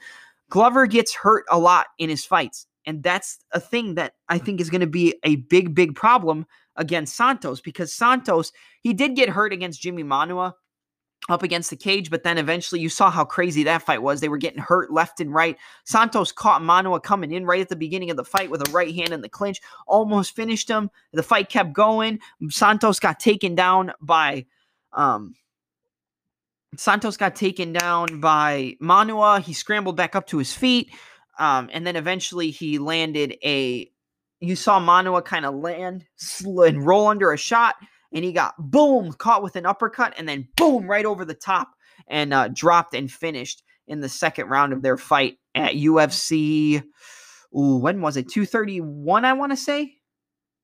[0.50, 2.66] Glover gets hurt a lot in his fights.
[2.84, 6.46] And that's a thing that I think is going to be a big, big problem
[6.76, 8.52] against Santos because Santos,
[8.82, 10.54] he did get hurt against Jimmy Manuwa
[11.28, 14.20] up against the cage, but then eventually you saw how crazy that fight was.
[14.20, 15.56] They were getting hurt left and right.
[15.84, 18.94] Santos caught Manuwa coming in right at the beginning of the fight with a right
[18.94, 20.90] hand in the clinch, almost finished him.
[21.12, 22.18] The fight kept going.
[22.48, 24.46] Santos got taken down by
[24.92, 25.34] um
[26.76, 29.40] Santos got taken down by Manuwa.
[29.40, 30.90] He scrambled back up to his feet.
[31.38, 33.90] Um, and then eventually he landed a
[34.40, 36.06] you saw Manuwa kind of land
[36.46, 37.74] and roll under a shot
[38.12, 41.68] and he got boom caught with an uppercut and then boom right over the top
[42.08, 46.82] and uh, dropped and finished in the second round of their fight at UFC.
[47.56, 48.30] Ooh, when was it?
[48.30, 49.99] 231, I want to say.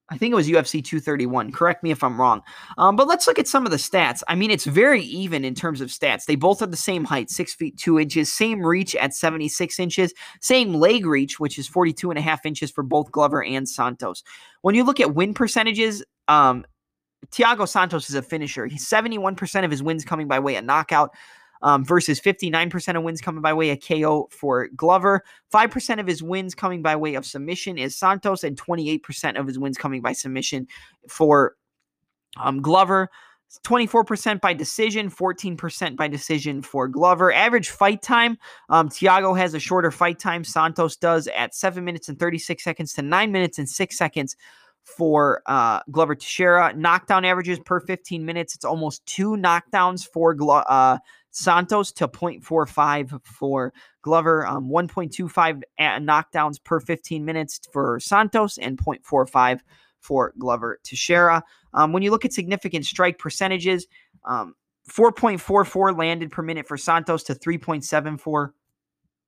[0.09, 1.51] I think it was UFC 231.
[1.51, 2.43] Correct me if I'm wrong.
[2.79, 4.23] Um, but let's look at some of the stats.
[4.29, 6.27] I mean, it's very even in terms of stats.
[6.27, 10.15] They both have the same height, six feet two inches, same reach at 76 inches,
[10.41, 14.23] same leg reach, which is 42 and a half inches for both Glover and Santos.
[14.63, 16.65] When you look at win percentages, um,
[17.31, 18.67] Thiago Santos is a finisher.
[18.67, 21.15] He's 71% of his wins coming by way of knockout.
[21.63, 25.25] Um, versus 59% of wins coming by way of KO for Glover.
[25.53, 29.59] 5% of his wins coming by way of submission is Santos, and 28% of his
[29.59, 30.67] wins coming by submission
[31.09, 31.57] for
[32.37, 33.11] um, Glover.
[33.65, 37.33] 24% by decision, 14% by decision for Glover.
[37.33, 38.37] Average fight time,
[38.69, 40.45] um, Thiago has a shorter fight time.
[40.45, 44.37] Santos does at 7 minutes and 36 seconds to 9 minutes and 6 seconds
[44.83, 46.73] for uh, Glover Teixeira.
[46.75, 48.55] Knockdown averages per 15 minutes.
[48.55, 50.99] It's almost two knockdowns for Glo- uh,
[51.37, 54.47] Santos to 0.45 for Glover.
[54.47, 59.61] Um, 1.25 knockdowns per 15 minutes for Santos and 0.45
[60.01, 61.43] for Glover Teixeira.
[61.75, 63.87] Um, when you look at significant strike percentages,
[64.25, 64.55] um,
[64.91, 68.53] 4.44 landed per minute for Santos to 3.74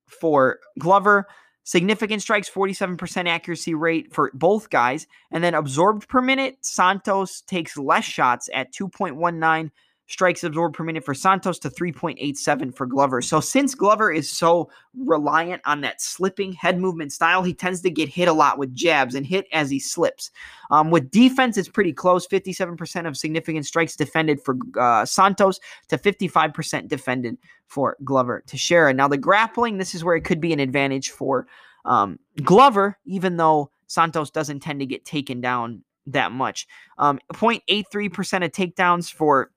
[0.06, 1.26] for Glover.
[1.64, 5.06] Significant strikes, 47% accuracy rate for both guys.
[5.30, 9.70] And then absorbed per minute, Santos takes less shots at 2.19
[10.08, 13.20] strikes absorbed per minute for Santos to 3.87 for Glover.
[13.22, 17.90] So since Glover is so reliant on that slipping head movement style, he tends to
[17.90, 20.30] get hit a lot with jabs and hit as he slips.
[20.70, 25.98] Um, with defense, it's pretty close 57% of significant strikes defended for uh, Santos to
[25.98, 27.36] 55% defended
[27.66, 28.94] for Glover to Teixeira.
[28.94, 31.46] Now, the grappling, this is where it could be an advantage for
[31.84, 36.66] um, Glover, even though Santos doesn't tend to get taken down that much.
[36.96, 39.50] Um, 0.83% of takedowns for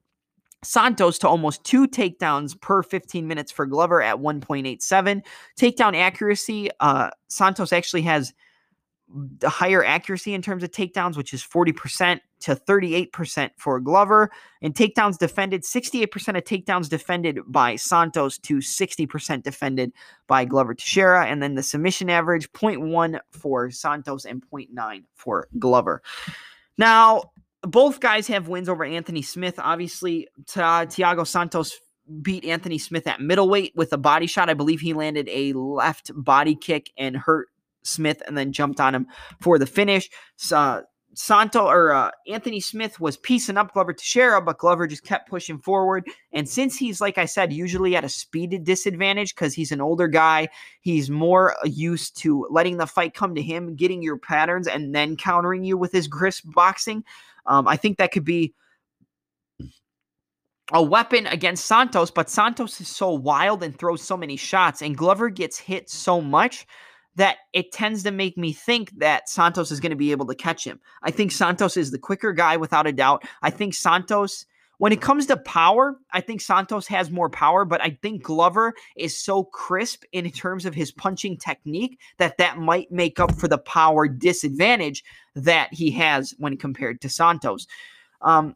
[0.63, 5.23] Santos to almost two takedowns per 15 minutes for Glover at 1.87.
[5.59, 8.33] Takedown accuracy, uh, Santos actually has
[9.39, 14.31] the higher accuracy in terms of takedowns, which is 40% to 38% for Glover.
[14.61, 19.91] And takedowns defended, 68% of takedowns defended by Santos to 60% defended
[20.27, 21.25] by Glover Teixeira.
[21.25, 26.01] And then the submission average, 0.1 for Santos and 0.9 for Glover.
[26.77, 27.31] Now,
[27.63, 29.55] both guys have wins over Anthony Smith.
[29.57, 31.77] Obviously, Thiago Santos
[32.21, 34.49] beat Anthony Smith at middleweight with a body shot.
[34.49, 37.49] I believe he landed a left body kick and hurt
[37.83, 39.07] Smith and then jumped on him
[39.39, 40.09] for the finish.
[40.35, 40.83] So,
[41.13, 45.59] Santo or uh, Anthony Smith was piecing up Glover Teixeira, but Glover just kept pushing
[45.59, 46.07] forward.
[46.31, 50.07] And since he's, like I said, usually at a speed disadvantage because he's an older
[50.07, 50.47] guy,
[50.79, 55.17] he's more used to letting the fight come to him, getting your patterns, and then
[55.17, 57.03] countering you with his crisp boxing.
[57.45, 58.53] Um, I think that could be
[60.73, 64.97] a weapon against Santos, but Santos is so wild and throws so many shots, and
[64.97, 66.65] Glover gets hit so much
[67.15, 70.35] that it tends to make me think that Santos is going to be able to
[70.35, 70.79] catch him.
[71.03, 73.25] I think Santos is the quicker guy without a doubt.
[73.41, 74.45] I think Santos,
[74.81, 78.73] when it comes to power, I think Santos has more power, but I think Glover
[78.97, 83.47] is so crisp in terms of his punching technique that that might make up for
[83.47, 85.03] the power disadvantage
[85.35, 87.67] that he has when compared to Santos.
[88.23, 88.55] Um,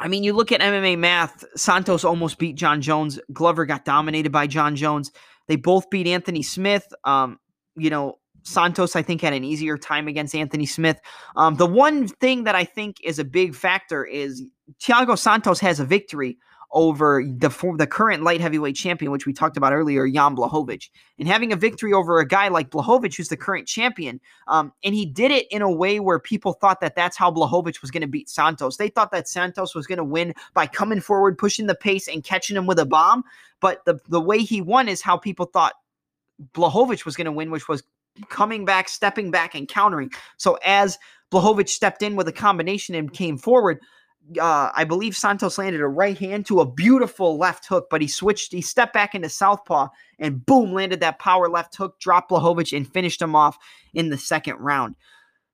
[0.00, 3.20] I mean, you look at MMA math, Santos almost beat Jon Jones.
[3.32, 5.12] Glover got dominated by Jon Jones.
[5.46, 6.92] They both beat Anthony Smith.
[7.04, 7.38] Um,
[7.76, 10.98] you know, Santos, I think, had an easier time against Anthony Smith.
[11.36, 14.42] Um, the one thing that I think is a big factor is
[14.80, 16.38] Thiago Santos has a victory
[16.72, 17.48] over the
[17.78, 21.56] the current light heavyweight champion, which we talked about earlier, Jan Blachowicz, and having a
[21.56, 25.46] victory over a guy like Blachowicz, who's the current champion, um, and he did it
[25.50, 28.76] in a way where people thought that that's how Blachowicz was going to beat Santos.
[28.76, 32.24] They thought that Santos was going to win by coming forward, pushing the pace, and
[32.24, 33.22] catching him with a bomb.
[33.60, 35.74] But the the way he won is how people thought
[36.52, 37.84] Blachowicz was going to win, which was
[38.28, 40.10] coming back, stepping back, and countering.
[40.36, 40.98] So as
[41.30, 43.80] Blachowicz stepped in with a combination and came forward,
[44.40, 48.08] uh, I believe Santos landed a right hand to a beautiful left hook, but he
[48.08, 49.88] switched, he stepped back into southpaw
[50.18, 53.58] and boom, landed that power left hook, dropped Blachowicz and finished him off
[53.94, 54.96] in the second round.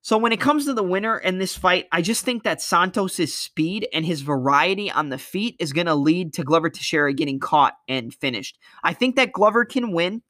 [0.05, 3.33] So when it comes to the winner in this fight, I just think that Santos's
[3.33, 7.39] speed and his variety on the feet is going to lead to Glover Teixeira getting
[7.39, 8.59] caught and finished.
[8.83, 10.23] I think that Glover can win.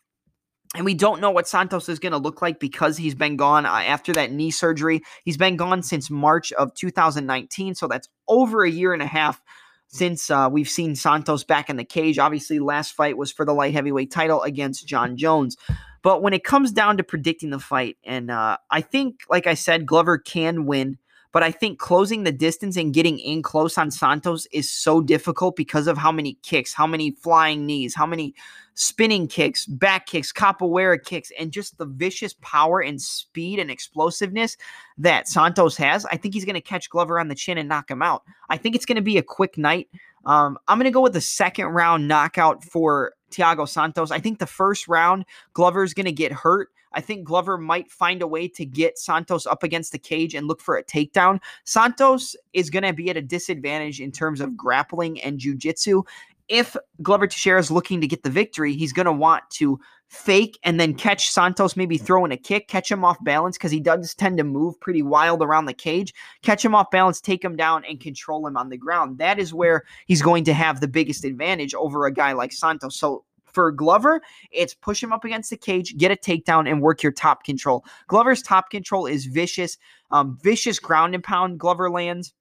[0.75, 3.67] And we don't know what Santos is going to look like because he's been gone
[3.67, 5.03] uh, after that knee surgery.
[5.25, 7.75] He's been gone since March of 2019.
[7.75, 9.43] So that's over a year and a half
[9.89, 12.19] since uh, we've seen Santos back in the cage.
[12.19, 15.59] Obviously, last fight was for the light heavyweight title against Jon Jones.
[16.03, 19.55] But when it comes down to predicting the fight, and uh, I think, like I
[19.55, 20.99] said, Glover can win.
[21.33, 25.57] But I think closing the distance and getting in close on Santos is so difficult
[25.57, 28.35] because of how many kicks, how many flying knees, how many
[28.75, 34.57] spinning kicks, back kicks, capoeira kicks, and just the vicious power and speed and explosiveness
[34.99, 36.07] that Santos has.
[36.07, 38.23] I think he's going to catch Glover on the chin and knock him out.
[38.51, 39.89] I think it's going to be a quick night.
[40.25, 44.11] Um, I'm going to go with the second round knockout for Thiago Santos.
[44.11, 46.71] I think the first round, Glover's going to get hurt.
[46.95, 50.47] I think Glover might find a way to get Santos up against the cage and
[50.47, 51.41] look for a takedown.
[51.65, 56.05] Santos is going to be at a disadvantage in terms of grappling and jujitsu.
[56.49, 60.59] if Glover Teixeira is looking to get the victory, he's going to want to fake
[60.63, 63.81] and then catch Santos, maybe throw in a kick, catch him off balance because he
[63.81, 66.13] does tend to move pretty wild around the cage.
[66.43, 69.17] Catch him off balance, take him down, and control him on the ground.
[69.17, 72.97] That is where he's going to have the biggest advantage over a guy like Santos.
[72.97, 74.21] So for Glover,
[74.51, 77.85] it's push him up against the cage, get a takedown, and work your top control.
[78.09, 79.79] Glover's top control is vicious,
[80.11, 81.59] um, vicious ground and pound.
[81.59, 82.33] Glover lands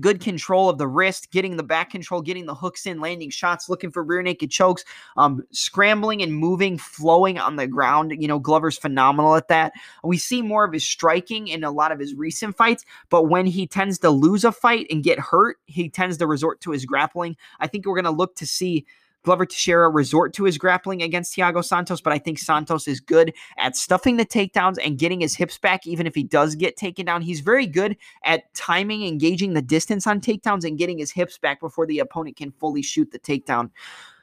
[0.00, 3.68] good control of the wrist, getting the back control, getting the hooks in, landing shots,
[3.68, 4.84] looking for rear naked chokes,
[5.16, 8.12] um, scrambling and moving, flowing on the ground.
[8.18, 9.72] You know, Glover's phenomenal at that.
[10.04, 13.46] We see more of his striking in a lot of his recent fights, but when
[13.46, 16.84] he tends to lose a fight and get hurt, he tends to resort to his
[16.84, 17.36] grappling.
[17.60, 18.86] I think we're going to look to see
[19.26, 23.34] Glover Teixeira resort to his grappling against Thiago Santos, but I think Santos is good
[23.58, 27.06] at stuffing the takedowns and getting his hips back, even if he does get taken
[27.06, 27.22] down.
[27.22, 31.58] He's very good at timing, engaging the distance on takedowns, and getting his hips back
[31.58, 33.70] before the opponent can fully shoot the takedown.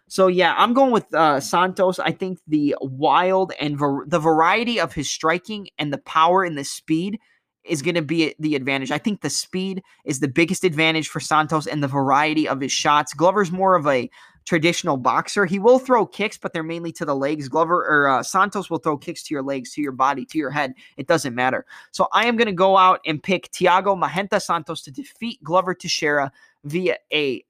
[0.08, 2.00] So yeah, I'm going with uh, Santos.
[2.00, 3.78] I think the wild and
[4.08, 7.20] the variety of his striking and the power and the speed
[7.66, 8.92] is going to be the advantage.
[8.92, 12.72] I think the speed is the biggest advantage for Santos and the variety of his
[12.72, 13.14] shots.
[13.14, 14.10] Glover's more of a
[14.46, 15.46] traditional boxer.
[15.46, 17.50] He will throw kicks, but they're mainly to the legs.
[17.50, 20.52] Glover or uh, Santos will throw kicks to your legs, to your body, to your
[20.52, 20.74] head.
[20.98, 21.66] It doesn't matter.
[21.92, 25.74] So I am going to go out and pick Thiago Marreta Santos to defeat Glover
[25.74, 26.32] Teixeira
[26.64, 27.44] via a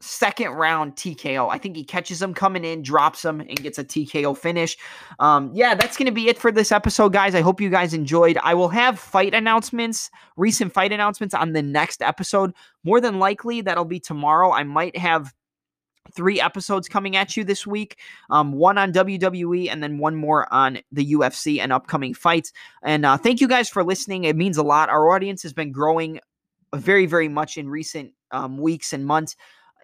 [0.00, 1.50] second round TKO.
[1.50, 4.76] I think he catches him coming in, drops him, and gets a TKO finish.
[5.18, 7.34] Um, yeah, that's going to be it for this episode, guys.
[7.34, 8.38] I hope you guys enjoyed.
[8.42, 12.52] I will have fight announcements, recent fight announcements on the next episode.
[12.84, 14.52] More than likely, that'll be tomorrow.
[14.52, 15.32] I might have
[16.14, 17.98] three episodes coming at you this week
[18.30, 22.52] um, one on WWE and then one more on the UFC and upcoming fights.
[22.82, 24.24] And uh, thank you guys for listening.
[24.24, 24.88] It means a lot.
[24.88, 26.20] Our audience has been growing
[26.74, 29.36] very, very much in recent um, weeks and months.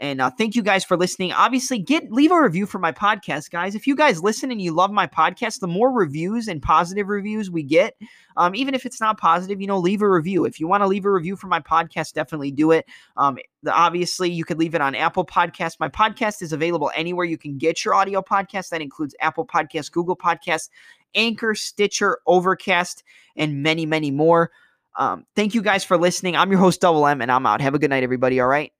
[0.03, 1.31] And uh, thank you guys for listening.
[1.31, 3.77] Obviously, get leave a review for my podcast, guys.
[3.77, 7.53] If you guys listen and you love my podcast, the more reviews and positive reviews
[7.53, 7.97] we get,
[8.37, 10.45] um, even if it's not positive, you know, leave a review.
[10.45, 12.85] If you want to leave a review for my podcast, definitely do it.
[13.17, 13.39] Um,
[13.71, 15.79] obviously, you could leave it on Apple Podcast.
[15.79, 18.71] My podcast is available anywhere you can get your audio podcast.
[18.71, 20.69] That includes Apple Podcast, Google Podcast,
[21.15, 23.05] Anchor, Stitcher, Overcast,
[23.37, 24.51] and many, many more.
[24.99, 26.35] Um, thank you guys for listening.
[26.35, 27.61] I'm your host, Double M, and I'm out.
[27.61, 28.41] Have a good night, everybody.
[28.41, 28.73] All right.